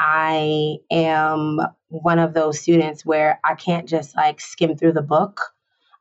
I 0.00 0.76
am 0.90 1.60
one 1.88 2.18
of 2.18 2.34
those 2.34 2.60
students 2.60 3.04
where 3.04 3.40
I 3.44 3.54
can't 3.54 3.88
just 3.88 4.14
like 4.16 4.40
skim 4.40 4.76
through 4.76 4.92
the 4.92 5.02
book. 5.02 5.40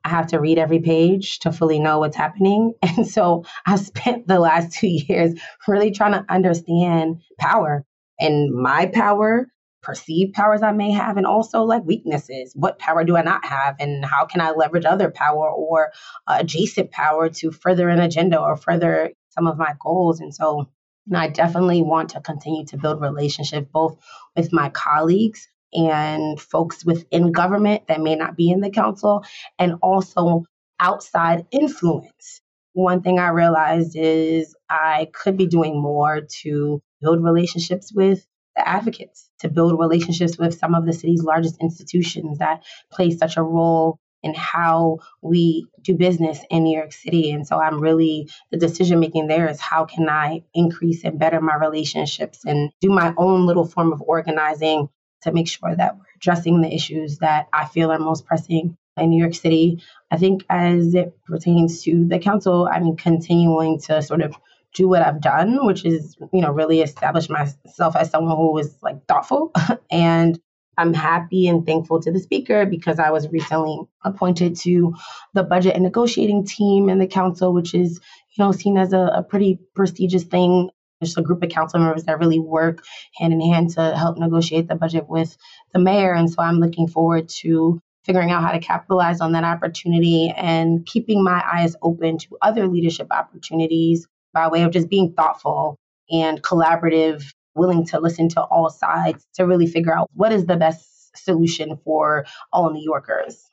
I 0.03 0.09
have 0.09 0.27
to 0.27 0.39
read 0.39 0.59
every 0.59 0.79
page 0.79 1.39
to 1.39 1.51
fully 1.51 1.79
know 1.79 1.99
what's 1.99 2.15
happening. 2.15 2.73
And 2.83 3.07
so 3.07 3.45
I've 3.65 3.79
spent 3.79 4.27
the 4.27 4.39
last 4.39 4.73
two 4.73 4.87
years 5.07 5.39
really 5.67 5.91
trying 5.91 6.13
to 6.13 6.25
understand 6.29 7.21
power 7.39 7.85
and 8.19 8.53
my 8.53 8.87
power, 8.87 9.47
perceived 9.87 10.33
powers 10.33 10.61
I 10.61 10.73
may 10.73 10.91
have, 10.91 11.17
and 11.17 11.25
also 11.25 11.63
like 11.63 11.83
weaknesses. 11.83 12.51
What 12.53 12.77
power 12.77 13.03
do 13.03 13.17
I 13.17 13.23
not 13.23 13.45
have? 13.45 13.77
And 13.79 14.05
how 14.05 14.25
can 14.25 14.41
I 14.41 14.51
leverage 14.51 14.85
other 14.85 15.09
power 15.09 15.49
or 15.49 15.91
uh, 16.27 16.37
adjacent 16.41 16.91
power 16.91 17.29
to 17.29 17.51
further 17.51 17.89
an 17.89 17.99
agenda 17.99 18.39
or 18.39 18.55
further 18.55 19.13
some 19.29 19.47
of 19.47 19.57
my 19.57 19.73
goals. 19.79 20.19
And 20.19 20.33
so 20.33 20.67
know, 21.07 21.19
I 21.19 21.29
definitely 21.29 21.81
want 21.81 22.09
to 22.09 22.21
continue 22.21 22.65
to 22.65 22.77
build 22.77 23.01
relationships 23.01 23.67
both 23.71 23.97
with 24.35 24.51
my 24.51 24.69
colleagues 24.69 25.47
and 25.73 26.39
folks 26.39 26.85
within 26.85 27.31
government 27.31 27.87
that 27.87 28.01
may 28.01 28.15
not 28.15 28.37
be 28.37 28.51
in 28.51 28.61
the 28.61 28.69
council, 28.69 29.25
and 29.59 29.75
also 29.81 30.45
outside 30.79 31.45
influence. 31.51 32.41
One 32.73 33.01
thing 33.01 33.19
I 33.19 33.29
realized 33.29 33.95
is 33.95 34.55
I 34.69 35.09
could 35.13 35.35
be 35.35 35.47
doing 35.47 35.81
more 35.81 36.21
to 36.41 36.81
build 37.01 37.23
relationships 37.23 37.91
with 37.93 38.25
the 38.55 38.67
advocates, 38.67 39.26
to 39.39 39.49
build 39.49 39.79
relationships 39.79 40.37
with 40.37 40.57
some 40.57 40.75
of 40.75 40.85
the 40.85 40.93
city's 40.93 41.23
largest 41.23 41.57
institutions 41.61 42.39
that 42.39 42.63
play 42.91 43.11
such 43.11 43.37
a 43.37 43.43
role 43.43 43.99
in 44.23 44.33
how 44.33 44.97
we 45.21 45.67
do 45.81 45.93
business 45.93 46.39
in 46.49 46.63
New 46.63 46.75
York 46.75 46.91
City. 46.91 47.31
And 47.31 47.47
so 47.47 47.61
I'm 47.61 47.79
really, 47.79 48.29
the 48.51 48.57
decision 48.57 48.99
making 48.99 49.27
there 49.27 49.47
is 49.47 49.61
how 49.61 49.85
can 49.85 50.09
I 50.09 50.43
increase 50.53 51.03
and 51.03 51.19
better 51.19 51.39
my 51.39 51.55
relationships 51.55 52.43
and 52.45 52.71
do 52.81 52.89
my 52.89 53.13
own 53.17 53.45
little 53.45 53.65
form 53.65 53.93
of 53.93 54.01
organizing 54.01 54.89
to 55.21 55.31
make 55.31 55.47
sure 55.47 55.75
that 55.75 55.95
we're 55.95 56.03
addressing 56.15 56.61
the 56.61 56.73
issues 56.73 57.19
that 57.19 57.47
I 57.53 57.65
feel 57.65 57.91
are 57.91 57.99
most 57.99 58.25
pressing 58.25 58.75
in 58.97 59.09
New 59.09 59.21
York 59.21 59.35
City. 59.35 59.83
I 60.09 60.17
think 60.17 60.43
as 60.49 60.95
it 60.95 61.15
pertains 61.25 61.83
to 61.83 62.05
the 62.07 62.19
council, 62.19 62.67
I 62.71 62.79
mean, 62.79 62.97
continuing 62.97 63.79
to 63.81 64.01
sort 64.01 64.21
of 64.21 64.35
do 64.73 64.87
what 64.87 65.01
I've 65.01 65.21
done, 65.21 65.65
which 65.65 65.85
is, 65.85 66.15
you 66.33 66.41
know, 66.41 66.51
really 66.51 66.81
establish 66.81 67.29
myself 67.29 67.95
as 67.95 68.09
someone 68.09 68.35
who 68.35 68.53
was 68.53 68.77
like 68.81 69.05
thoughtful 69.07 69.51
and 69.91 70.39
I'm 70.77 70.93
happy 70.93 71.47
and 71.47 71.65
thankful 71.65 71.99
to 72.01 72.11
the 72.11 72.19
speaker 72.19 72.65
because 72.65 72.99
I 72.99 73.09
was 73.09 73.27
recently 73.29 73.81
appointed 74.03 74.55
to 74.57 74.93
the 75.33 75.43
budget 75.43 75.73
and 75.73 75.83
negotiating 75.83 76.45
team 76.45 76.89
in 76.89 76.99
the 76.99 77.07
council, 77.07 77.51
which 77.51 77.73
is, 77.73 77.99
you 78.35 78.43
know, 78.43 78.51
seen 78.51 78.77
as 78.77 78.93
a, 78.93 79.11
a 79.15 79.23
pretty 79.23 79.59
prestigious 79.75 80.23
thing. 80.23 80.69
There's 81.01 81.17
a 81.17 81.23
group 81.23 81.43
of 81.43 81.49
council 81.49 81.79
members 81.79 82.03
that 82.03 82.19
really 82.19 82.39
work 82.39 82.83
hand 83.15 83.33
in 83.33 83.41
hand 83.41 83.71
to 83.71 83.95
help 83.95 84.17
negotiate 84.17 84.67
the 84.67 84.75
budget 84.75 85.09
with 85.09 85.35
the 85.73 85.79
mayor. 85.79 86.13
And 86.13 86.29
so 86.29 86.41
I'm 86.41 86.59
looking 86.59 86.87
forward 86.87 87.29
to 87.41 87.81
figuring 88.03 88.31
out 88.31 88.43
how 88.43 88.51
to 88.51 88.59
capitalize 88.59 89.19
on 89.19 89.31
that 89.33 89.43
opportunity 89.43 90.33
and 90.35 90.85
keeping 90.85 91.23
my 91.23 91.43
eyes 91.51 91.75
open 91.81 92.17
to 92.19 92.37
other 92.41 92.67
leadership 92.67 93.07
opportunities 93.11 94.07
by 94.37 94.47
way 94.47 94.61
of 94.61 94.71
just 94.71 94.87
being 94.87 95.11
thoughtful 95.13 95.79
and 96.11 96.43
collaborative 96.43 97.33
willing 97.55 97.83
to 97.87 97.99
listen 97.99 98.29
to 98.29 98.41
all 98.41 98.69
sides 98.69 99.25
to 99.33 99.47
really 99.47 99.65
figure 99.65 99.91
out 99.91 100.07
what 100.13 100.31
is 100.31 100.45
the 100.45 100.55
best 100.55 101.17
solution 101.17 101.75
for 101.83 102.23
all 102.53 102.71
New 102.71 102.83
Yorkers. 102.83 103.49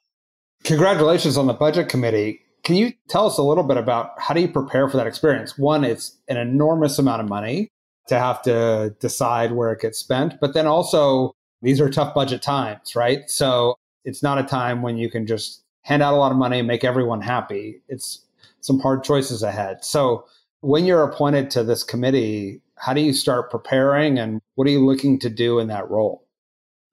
Congratulations 0.64 1.38
on 1.38 1.46
the 1.46 1.54
budget 1.54 1.88
committee. 1.88 2.40
Can 2.64 2.76
you 2.76 2.92
tell 3.08 3.26
us 3.26 3.38
a 3.38 3.42
little 3.42 3.64
bit 3.64 3.78
about 3.78 4.10
how 4.18 4.34
do 4.34 4.42
you 4.42 4.48
prepare 4.48 4.86
for 4.86 4.98
that 4.98 5.06
experience? 5.06 5.56
One, 5.56 5.84
it's 5.84 6.18
an 6.28 6.36
enormous 6.36 6.98
amount 6.98 7.22
of 7.22 7.28
money 7.30 7.68
to 8.08 8.18
have 8.18 8.42
to 8.42 8.94
decide 9.00 9.52
where 9.52 9.72
it 9.72 9.80
gets 9.80 9.98
spent, 9.98 10.34
but 10.38 10.52
then 10.52 10.66
also 10.66 11.32
these 11.62 11.80
are 11.80 11.88
tough 11.88 12.14
budget 12.14 12.42
times, 12.42 12.94
right? 12.94 13.30
So 13.30 13.76
it's 14.04 14.22
not 14.22 14.36
a 14.36 14.42
time 14.42 14.82
when 14.82 14.98
you 14.98 15.10
can 15.10 15.26
just 15.26 15.62
hand 15.80 16.02
out 16.02 16.12
a 16.12 16.18
lot 16.18 16.30
of 16.30 16.36
money 16.36 16.58
and 16.58 16.68
make 16.68 16.84
everyone 16.84 17.22
happy. 17.22 17.80
It's 17.88 18.20
some 18.60 18.80
hard 18.80 19.02
choices 19.02 19.42
ahead. 19.42 19.82
So 19.82 20.26
when 20.64 20.86
you're 20.86 21.02
appointed 21.02 21.50
to 21.50 21.62
this 21.62 21.82
committee, 21.82 22.62
how 22.76 22.94
do 22.94 23.02
you 23.02 23.12
start 23.12 23.50
preparing 23.50 24.18
and 24.18 24.40
what 24.54 24.66
are 24.66 24.70
you 24.70 24.84
looking 24.84 25.18
to 25.18 25.28
do 25.28 25.58
in 25.58 25.68
that 25.68 25.90
role? 25.90 26.26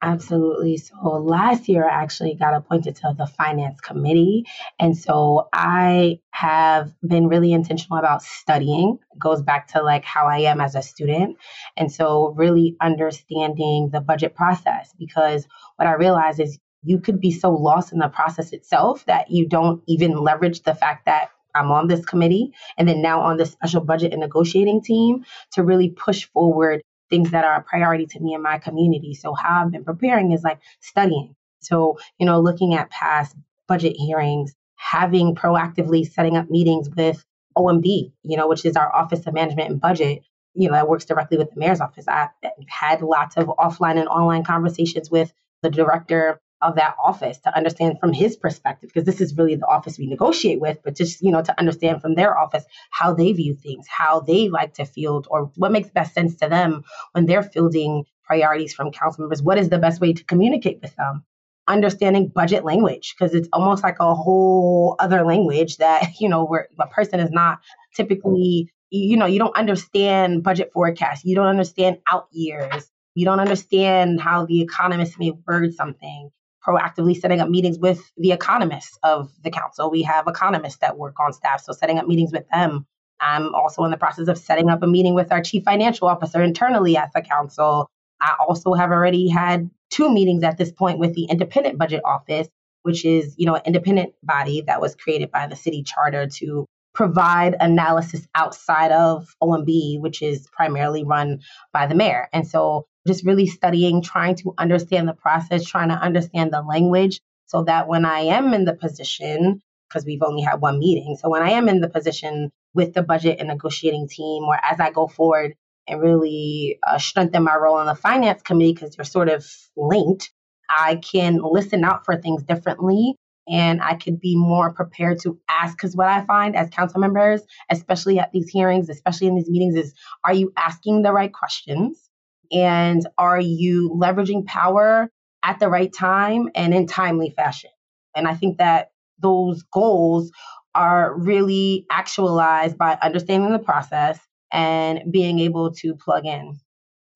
Absolutely. 0.03 0.77
So 0.77 0.95
last 1.23 1.69
year, 1.69 1.87
I 1.87 2.01
actually 2.01 2.33
got 2.33 2.53
appointed 2.53 2.97
to 2.97 3.13
the 3.15 3.27
finance 3.27 3.79
committee. 3.79 4.45
And 4.79 4.97
so 4.97 5.47
I 5.53 6.19
have 6.31 6.91
been 7.07 7.27
really 7.27 7.53
intentional 7.53 7.99
about 7.99 8.23
studying. 8.23 8.97
It 9.13 9.19
goes 9.19 9.41
back 9.41 9.67
to 9.69 9.83
like 9.83 10.03
how 10.03 10.25
I 10.25 10.39
am 10.39 10.59
as 10.59 10.75
a 10.75 10.81
student. 10.81 11.37
And 11.77 11.91
so 11.91 12.33
really 12.35 12.75
understanding 12.81 13.89
the 13.91 14.01
budget 14.01 14.35
process 14.35 14.93
because 14.97 15.47
what 15.77 15.87
I 15.87 15.93
realized 15.93 16.39
is 16.39 16.57
you 16.83 16.99
could 16.99 17.21
be 17.21 17.31
so 17.31 17.51
lost 17.51 17.93
in 17.93 17.99
the 17.99 18.09
process 18.09 18.51
itself 18.53 19.05
that 19.05 19.29
you 19.29 19.47
don't 19.47 19.81
even 19.87 20.17
leverage 20.17 20.63
the 20.63 20.73
fact 20.73 21.05
that 21.05 21.29
I'm 21.55 21.71
on 21.71 21.87
this 21.87 22.05
committee 22.05 22.53
and 22.77 22.87
then 22.87 23.01
now 23.01 23.21
on 23.21 23.37
this 23.37 23.51
special 23.51 23.81
budget 23.81 24.11
and 24.11 24.21
negotiating 24.21 24.81
team 24.81 25.25
to 25.53 25.63
really 25.63 25.89
push 25.89 26.25
forward 26.33 26.81
things 27.09 27.31
that 27.31 27.45
are 27.45 27.57
a 27.57 27.63
priority 27.63 28.05
to 28.07 28.19
me 28.19 28.33
and 28.33 28.43
my 28.43 28.57
community. 28.57 29.13
So 29.13 29.33
how 29.33 29.63
I've 29.63 29.71
been 29.71 29.83
preparing 29.83 30.31
is 30.31 30.43
like 30.43 30.59
studying. 30.79 31.35
So, 31.59 31.99
you 32.17 32.25
know, 32.25 32.39
looking 32.39 32.73
at 32.73 32.89
past 32.89 33.35
budget 33.67 33.95
hearings, 33.95 34.53
having 34.75 35.35
proactively 35.35 36.09
setting 36.09 36.37
up 36.37 36.49
meetings 36.49 36.89
with 36.89 37.23
OMB, 37.57 38.11
you 38.23 38.37
know, 38.37 38.47
which 38.47 38.65
is 38.65 38.75
our 38.75 38.93
Office 38.95 39.27
of 39.27 39.33
Management 39.33 39.69
and 39.69 39.81
Budget, 39.81 40.23
you 40.53 40.67
know, 40.67 40.73
that 40.73 40.89
works 40.89 41.05
directly 41.05 41.37
with 41.37 41.51
the 41.51 41.59
mayor's 41.59 41.81
office. 41.81 42.07
I've 42.07 42.29
had 42.67 43.01
lots 43.01 43.37
of 43.37 43.47
offline 43.47 43.99
and 43.99 44.07
online 44.07 44.43
conversations 44.43 45.11
with 45.11 45.31
the 45.61 45.69
director 45.69 46.39
of 46.61 46.75
that 46.75 46.95
office 47.03 47.39
to 47.39 47.55
understand 47.55 47.99
from 47.99 48.13
his 48.13 48.35
perspective 48.35 48.89
because 48.93 49.05
this 49.05 49.21
is 49.21 49.35
really 49.37 49.55
the 49.55 49.65
office 49.65 49.97
we 49.97 50.07
negotiate 50.07 50.59
with 50.59 50.77
but 50.83 50.95
just 50.95 51.21
you 51.21 51.31
know 51.31 51.41
to 51.41 51.57
understand 51.59 52.01
from 52.01 52.15
their 52.15 52.37
office 52.37 52.65
how 52.91 53.13
they 53.13 53.31
view 53.31 53.53
things 53.53 53.85
how 53.87 54.19
they 54.19 54.49
like 54.49 54.73
to 54.73 54.85
field 54.85 55.27
or 55.29 55.51
what 55.55 55.71
makes 55.71 55.89
best 55.89 56.13
sense 56.13 56.35
to 56.35 56.47
them 56.47 56.83
when 57.13 57.25
they're 57.25 57.43
fielding 57.43 58.05
priorities 58.31 58.73
from 58.73 58.91
council 58.91 59.23
members 59.23 59.43
what 59.43 59.57
is 59.57 59.67
the 59.67 59.77
best 59.77 59.99
way 59.99 60.13
to 60.13 60.23
communicate 60.23 60.79
with 60.81 60.95
them? 60.95 61.23
Understanding 61.67 62.29
budget 62.33 62.63
language 62.63 63.13
because 63.13 63.35
it's 63.35 63.49
almost 63.51 63.83
like 63.83 63.97
a 63.99 64.15
whole 64.15 64.95
other 64.99 65.23
language 65.25 65.77
that 65.77 66.13
you 66.19 66.29
know 66.29 66.45
where 66.45 66.69
a 66.79 66.87
person 66.87 67.19
is 67.19 67.31
not 67.31 67.59
typically 67.93 68.71
you 68.89 69.17
know 69.17 69.25
you 69.25 69.39
don't 69.39 69.55
understand 69.57 70.43
budget 70.43 70.71
forecasts 70.73 71.25
you 71.25 71.35
don't 71.35 71.47
understand 71.47 71.97
out 72.09 72.27
years 72.31 72.89
you 73.15 73.25
don't 73.25 73.41
understand 73.41 74.21
how 74.21 74.45
the 74.45 74.61
economists 74.61 75.19
may 75.19 75.31
word 75.45 75.73
something 75.73 76.29
proactively 76.65 77.19
setting 77.19 77.39
up 77.39 77.49
meetings 77.49 77.79
with 77.79 78.11
the 78.17 78.31
economists 78.31 78.97
of 79.03 79.31
the 79.43 79.49
council. 79.49 79.89
We 79.89 80.03
have 80.03 80.27
economists 80.27 80.77
that 80.77 80.97
work 80.97 81.15
on 81.19 81.33
staff, 81.33 81.61
so 81.61 81.73
setting 81.73 81.97
up 81.97 82.07
meetings 82.07 82.31
with 82.31 82.47
them. 82.49 82.85
I'm 83.19 83.53
also 83.53 83.83
in 83.83 83.91
the 83.91 83.97
process 83.97 84.27
of 84.27 84.37
setting 84.37 84.69
up 84.69 84.81
a 84.83 84.87
meeting 84.87 85.13
with 85.13 85.31
our 85.31 85.41
chief 85.41 85.63
financial 85.63 86.07
officer 86.07 86.41
internally 86.41 86.97
at 86.97 87.11
the 87.13 87.21
council. 87.21 87.87
I 88.19 88.35
also 88.39 88.73
have 88.73 88.91
already 88.91 89.29
had 89.29 89.69
two 89.89 90.11
meetings 90.11 90.43
at 90.43 90.57
this 90.57 90.71
point 90.71 90.99
with 90.99 91.13
the 91.13 91.25
independent 91.25 91.77
budget 91.77 92.01
office, 92.05 92.47
which 92.83 93.05
is, 93.05 93.35
you 93.37 93.45
know, 93.45 93.55
an 93.55 93.61
independent 93.65 94.13
body 94.23 94.61
that 94.61 94.81
was 94.81 94.95
created 94.95 95.31
by 95.31 95.47
the 95.47 95.55
city 95.55 95.83
charter 95.83 96.27
to 96.27 96.65
provide 96.93 97.55
analysis 97.59 98.27
outside 98.35 98.91
of 98.91 99.27
OMB, 99.41 99.99
which 100.01 100.21
is 100.21 100.47
primarily 100.51 101.03
run 101.03 101.39
by 101.73 101.87
the 101.87 101.95
mayor. 101.95 102.27
And 102.33 102.47
so 102.47 102.85
just 103.07 103.25
really 103.25 103.47
studying, 103.47 104.01
trying 104.01 104.35
to 104.35 104.53
understand 104.57 105.07
the 105.07 105.13
process, 105.13 105.65
trying 105.65 105.89
to 105.89 105.95
understand 105.95 106.53
the 106.53 106.61
language 106.61 107.19
so 107.45 107.63
that 107.63 107.87
when 107.87 108.05
I 108.05 108.19
am 108.19 108.53
in 108.53 108.65
the 108.65 108.73
position, 108.73 109.61
because 109.89 110.05
we've 110.05 110.23
only 110.23 110.41
had 110.41 110.61
one 110.61 110.79
meeting, 110.79 111.17
so 111.19 111.29
when 111.29 111.41
I 111.41 111.51
am 111.51 111.67
in 111.67 111.81
the 111.81 111.89
position 111.89 112.51
with 112.73 112.93
the 112.93 113.03
budget 113.03 113.39
and 113.39 113.49
negotiating 113.49 114.07
team, 114.07 114.43
or 114.43 114.57
as 114.63 114.79
I 114.79 114.91
go 114.91 115.07
forward 115.07 115.55
and 115.87 116.01
really 116.01 116.79
uh, 116.87 116.97
strengthen 116.97 117.43
my 117.43 117.55
role 117.55 117.79
in 117.79 117.87
the 117.87 117.95
finance 117.95 118.41
committee, 118.41 118.73
because 118.73 118.95
they're 118.95 119.05
sort 119.05 119.29
of 119.29 119.45
linked, 119.75 120.31
I 120.69 120.95
can 120.95 121.39
listen 121.41 121.83
out 121.83 122.05
for 122.05 122.15
things 122.15 122.43
differently 122.43 123.15
and 123.49 123.81
I 123.81 123.95
could 123.95 124.19
be 124.19 124.35
more 124.37 124.71
prepared 124.71 125.19
to 125.21 125.39
ask. 125.49 125.75
Because 125.75 125.95
what 125.95 126.07
I 126.07 126.23
find 126.25 126.55
as 126.55 126.69
council 126.69 127.01
members, 127.01 127.41
especially 127.69 128.19
at 128.19 128.31
these 128.31 128.49
hearings, 128.49 128.89
especially 128.89 129.27
in 129.27 129.35
these 129.35 129.49
meetings, 129.49 129.75
is 129.75 129.93
are 130.23 130.33
you 130.33 130.53
asking 130.55 131.01
the 131.01 131.11
right 131.11 131.33
questions? 131.33 132.09
And 132.51 133.07
are 133.17 133.39
you 133.39 133.89
leveraging 133.91 134.45
power 134.45 135.09
at 135.43 135.59
the 135.59 135.69
right 135.69 135.91
time 135.91 136.49
and 136.55 136.73
in 136.73 136.87
timely 136.87 137.33
fashion? 137.35 137.71
And 138.15 138.27
I 138.27 138.35
think 138.35 138.57
that 138.57 138.91
those 139.19 139.63
goals 139.73 140.31
are 140.73 141.13
really 141.17 141.85
actualized 141.91 142.77
by 142.77 142.97
understanding 143.01 143.51
the 143.51 143.59
process 143.59 144.19
and 144.51 145.11
being 145.11 145.39
able 145.39 145.71
to 145.71 145.95
plug 145.95 146.25
in. 146.25 146.59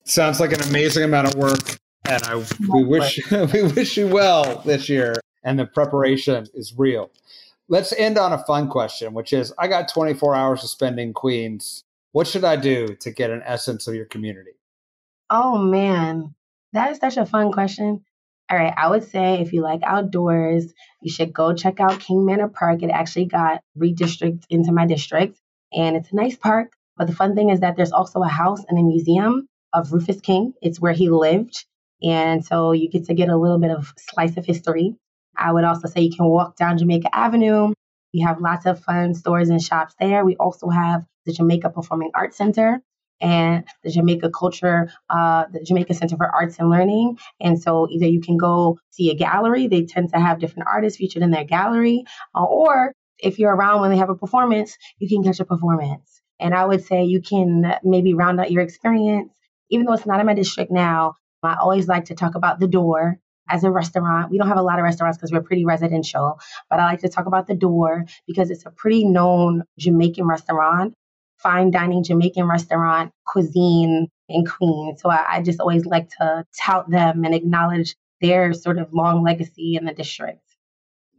Sounds 0.06 0.40
like 0.40 0.54
an 0.54 0.62
amazing 0.62 1.04
amount 1.04 1.28
of 1.28 1.36
work. 1.36 1.78
And 2.08 2.22
I 2.24 2.36
we 2.72 2.84
wish 2.84 3.20
we 3.54 3.64
wish 3.64 3.98
you 3.98 4.08
well 4.08 4.62
this 4.66 4.88
year. 4.90 5.16
And 5.44 5.60
the 5.60 5.66
preparation 5.66 6.48
is 6.54 6.74
real. 6.78 7.12
Let's 7.68 7.94
end 7.94 8.18
on 8.18 8.32
a 8.32 8.44
fun 8.46 8.68
question, 8.70 9.14
which 9.14 9.34
is 9.34 9.54
I 9.58 9.68
got 9.68 9.90
24 9.90 10.36
hours 10.36 10.62
to 10.62 10.68
spend 10.68 11.00
in 11.00 11.14
Queens. 11.14 11.84
What 12.12 12.28
should 12.28 12.44
I 12.44 12.56
do 12.56 12.96
to 13.00 13.12
get 13.12 13.32
an 13.32 13.42
essence 13.46 13.88
of 13.88 13.96
your 13.96 14.06
community? 14.06 14.52
Oh 15.30 15.58
man, 15.58 16.36
that 16.74 16.92
is 16.92 17.00
such 17.00 17.18
a 17.18 17.26
fun 17.26 17.52
question. 17.52 18.04
All 18.50 18.58
right, 18.58 18.74
I 18.78 18.90
would 18.90 19.04
say 19.04 19.42
if 19.42 19.54
you 19.54 19.62
like 19.62 19.82
outdoors, 19.84 20.72
you 21.02 21.12
should 21.12 21.34
go 21.34 21.54
check 21.54 21.80
out 21.80 22.00
King 22.00 22.26
Manor 22.26 22.48
Park. 22.48 22.84
It 22.84 22.92
actually 22.92 23.26
got 23.26 23.62
redistricted 23.78 24.44
into 24.50 24.72
my 24.72 24.86
district, 24.86 25.40
and 25.74 25.96
it's 25.96 26.12
a 26.12 26.16
nice 26.16 26.36
park. 26.36 26.74
But 26.96 27.08
the 27.08 27.16
fun 27.16 27.36
thing 27.36 27.50
is 27.50 27.62
that 27.62 27.76
there's 27.76 27.92
also 27.92 28.22
a 28.22 28.28
house 28.28 28.64
and 28.68 28.78
a 28.78 28.84
museum 28.84 29.48
of 29.74 29.92
Rufus 29.92 30.22
King. 30.22 30.54
It's 30.62 30.80
where 30.80 30.94
he 30.94 31.10
lived. 31.10 31.66
And 32.04 32.46
so 32.46 32.72
you 32.72 32.90
get 32.90 33.06
to 33.06 33.14
get 33.14 33.30
a 33.30 33.38
little 33.38 33.60
bit 33.60 33.72
of 33.72 33.94
slice 33.98 34.38
of 34.38 34.46
history. 34.46 34.96
I 35.36 35.52
would 35.52 35.64
also 35.64 35.88
say 35.88 36.02
you 36.02 36.16
can 36.16 36.28
walk 36.28 36.56
down 36.56 36.78
Jamaica 36.78 37.14
Avenue. 37.14 37.74
We 38.14 38.22
have 38.22 38.40
lots 38.40 38.66
of 38.66 38.80
fun 38.80 39.14
stores 39.14 39.50
and 39.50 39.62
shops 39.62 39.96
there. 40.00 40.24
We 40.24 40.38
also 40.38 40.70
have 40.70 41.04
the 41.26 41.34
Jamaica 41.34 41.72
Performing 41.72 42.12
Arts 42.14 42.38
Center, 42.38 42.82
and 43.22 43.64
the 43.84 43.92
Jamaica 43.92 44.32
Culture, 44.32 44.92
uh, 45.10 45.46
the 45.52 45.64
Jamaica 45.64 45.94
Center 45.94 46.18
for 46.18 46.28
Arts 46.28 46.60
and 46.60 46.70
Learning. 46.70 47.18
And 47.40 47.62
so 47.62 47.88
either 47.90 48.06
you 48.06 48.22
can 48.22 48.38
go 48.38 48.80
see 48.90 49.10
a 49.12 49.16
gallery, 49.16 49.68
they 49.68 49.86
tend 49.86 50.14
to 50.14 50.20
have 50.20 50.40
different 50.40 50.68
artists 50.72 50.98
featured 50.98 51.24
in 51.24 51.32
their 51.32 51.46
gallery, 51.46 52.04
uh, 52.36 52.44
or 52.44 52.94
if 53.20 53.40
you're 53.40 53.56
around 53.56 53.82
when 53.82 53.92
they 53.92 53.98
have 53.98 54.10
a 54.10 54.16
performance, 54.16 54.78
you 55.00 55.08
can 55.08 55.24
catch 55.24 55.40
a 55.40 55.46
performance. 55.46 56.22
And 56.40 56.54
I 56.54 56.66
would 56.66 56.84
say 56.84 57.06
you 57.06 57.22
can 57.22 57.76
maybe 57.84 58.14
round 58.14 58.40
out 58.40 58.52
your 58.52 58.62
experience. 58.62 59.32
Even 59.70 59.86
though 59.86 59.94
it's 59.94 60.06
not 60.06 60.20
in 60.20 60.26
my 60.26 60.34
district 60.34 60.72
now, 60.72 61.16
I 61.44 61.56
always 61.56 61.88
like 61.88 62.06
to 62.06 62.16
talk 62.16 62.36
about 62.36 62.60
the 62.60 62.68
door 62.68 63.20
as 63.50 63.64
a 63.64 63.72
restaurant. 63.72 64.32
We 64.32 64.38
don't 64.38 64.48
have 64.48 64.58
a 64.58 64.64
lot 64.64 64.80
of 64.80 64.84
restaurants 64.84 65.18
because 65.18 65.32
we're 65.32 65.44
pretty 65.44 65.66
residential, 65.66 66.40
but 66.70 66.80
I 66.80 66.86
like 66.86 67.02
to 67.02 67.10
talk 67.10 67.28
about 67.28 67.48
the 67.48 67.56
door 67.56 68.06
because 68.28 68.50
it's 68.50 68.66
a 68.66 68.72
pretty 68.72 69.06
known 69.06 69.64
Jamaican 69.78 70.26
restaurant 70.26 70.96
fine 71.46 71.70
dining 71.70 72.04
Jamaican 72.04 72.48
restaurant 72.48 73.12
cuisine 73.28 74.08
in 74.28 74.46
Queens. 74.46 75.00
So 75.00 75.12
I, 75.12 75.36
I 75.36 75.42
just 75.44 75.60
always 75.60 75.86
like 75.86 76.10
to 76.18 76.44
tout 76.60 76.90
them 76.90 77.24
and 77.24 77.36
acknowledge 77.36 77.96
their 78.20 78.52
sort 78.52 78.80
of 78.80 78.92
long 78.92 79.24
legacy 79.24 79.76
in 79.76 79.86
the 79.86 79.94
district. 79.94 80.42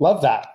Love 0.01 0.23
that. 0.23 0.49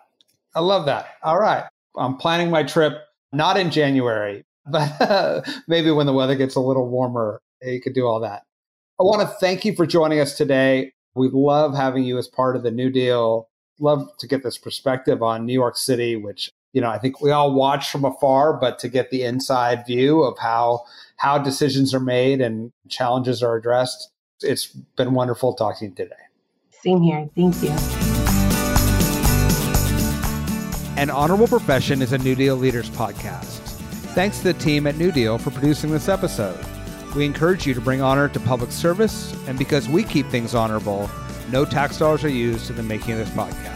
I 0.54 0.60
love 0.60 0.88
that. 0.88 1.06
All 1.24 1.40
right. 1.40 1.64
I'm 1.96 2.18
planning 2.18 2.50
my 2.50 2.64
trip 2.64 2.94
not 3.32 3.58
in 3.58 3.72
January, 3.72 4.44
but 4.70 5.48
maybe 5.70 5.90
when 5.90 6.06
the 6.06 6.14
weather 6.14 6.36
gets 6.36 6.56
a 6.56 6.60
little 6.60 6.90
warmer, 6.90 7.40
you 7.62 7.80
could 7.80 7.94
do 7.94 8.06
all 8.06 8.20
that. 8.20 8.44
I 9.00 9.04
want 9.04 9.22
to 9.22 9.36
thank 9.36 9.64
you 9.64 9.74
for 9.74 9.86
joining 9.86 10.20
us 10.20 10.36
today. 10.36 10.92
We 11.16 11.30
love 11.32 11.76
having 11.76 12.04
you 12.04 12.18
as 12.18 12.28
part 12.28 12.58
of 12.58 12.64
the 12.64 12.72
New 12.72 12.90
Deal. 12.90 13.48
Love 13.80 14.10
to 14.20 14.28
get 14.28 14.44
this 14.44 14.58
perspective 14.58 15.24
on 15.24 15.46
New 15.46 15.54
York 15.54 15.78
City, 15.78 16.18
which 16.18 16.52
you 16.74 16.82
know, 16.82 16.90
I 16.90 16.98
think 16.98 17.22
we 17.22 17.32
all 17.32 17.54
watch 17.54 17.90
from 17.90 18.06
afar, 18.06 18.54
but 18.54 18.80
to 18.80 18.90
get 18.90 19.10
the 19.10 19.24
inside 19.24 19.86
view 19.86 20.24
of 20.24 20.38
how 20.38 20.86
how 21.18 21.38
decisions 21.38 21.94
are 21.94 22.00
made 22.00 22.42
and 22.42 22.72
challenges 22.90 23.44
are 23.44 23.56
addressed, 23.56 24.10
it's 24.42 24.68
been 24.68 25.14
wonderful 25.14 25.54
talking 25.54 25.94
today. 25.94 26.16
Same 26.72 27.02
here. 27.02 27.30
Thank 27.36 27.62
you. 27.62 27.70
An 30.98 31.10
Honorable 31.10 31.48
Profession 31.48 32.02
is 32.02 32.14
a 32.14 32.18
New 32.18 32.36
Deal 32.36 32.56
Leaders 32.56 32.90
podcast. 32.90 33.60
Thanks 34.14 34.40
to 34.40 34.46
the 34.46 34.54
team 34.54 34.88
at 34.88 34.98
New 34.98 35.12
Deal 35.12 35.38
for 35.38 35.52
producing 35.52 35.92
this 35.92 36.10
episode. 36.10 36.60
We 37.16 37.26
encourage 37.26 37.68
you 37.68 37.74
to 37.74 37.82
bring 37.82 38.02
honor 38.02 38.30
to 38.30 38.40
public 38.40 38.72
service, 38.72 39.34
and 39.48 39.58
because 39.58 39.90
we 39.90 40.04
keep 40.04 40.28
things 40.28 40.56
honorable, 40.56 41.10
no 41.50 41.66
tax 41.66 41.98
dollars 41.98 42.24
are 42.24 42.30
used 42.30 42.70
in 42.70 42.76
the 42.76 42.84
making 42.84 43.14
of 43.14 43.20
this 43.20 43.30
podcast. 43.30 43.71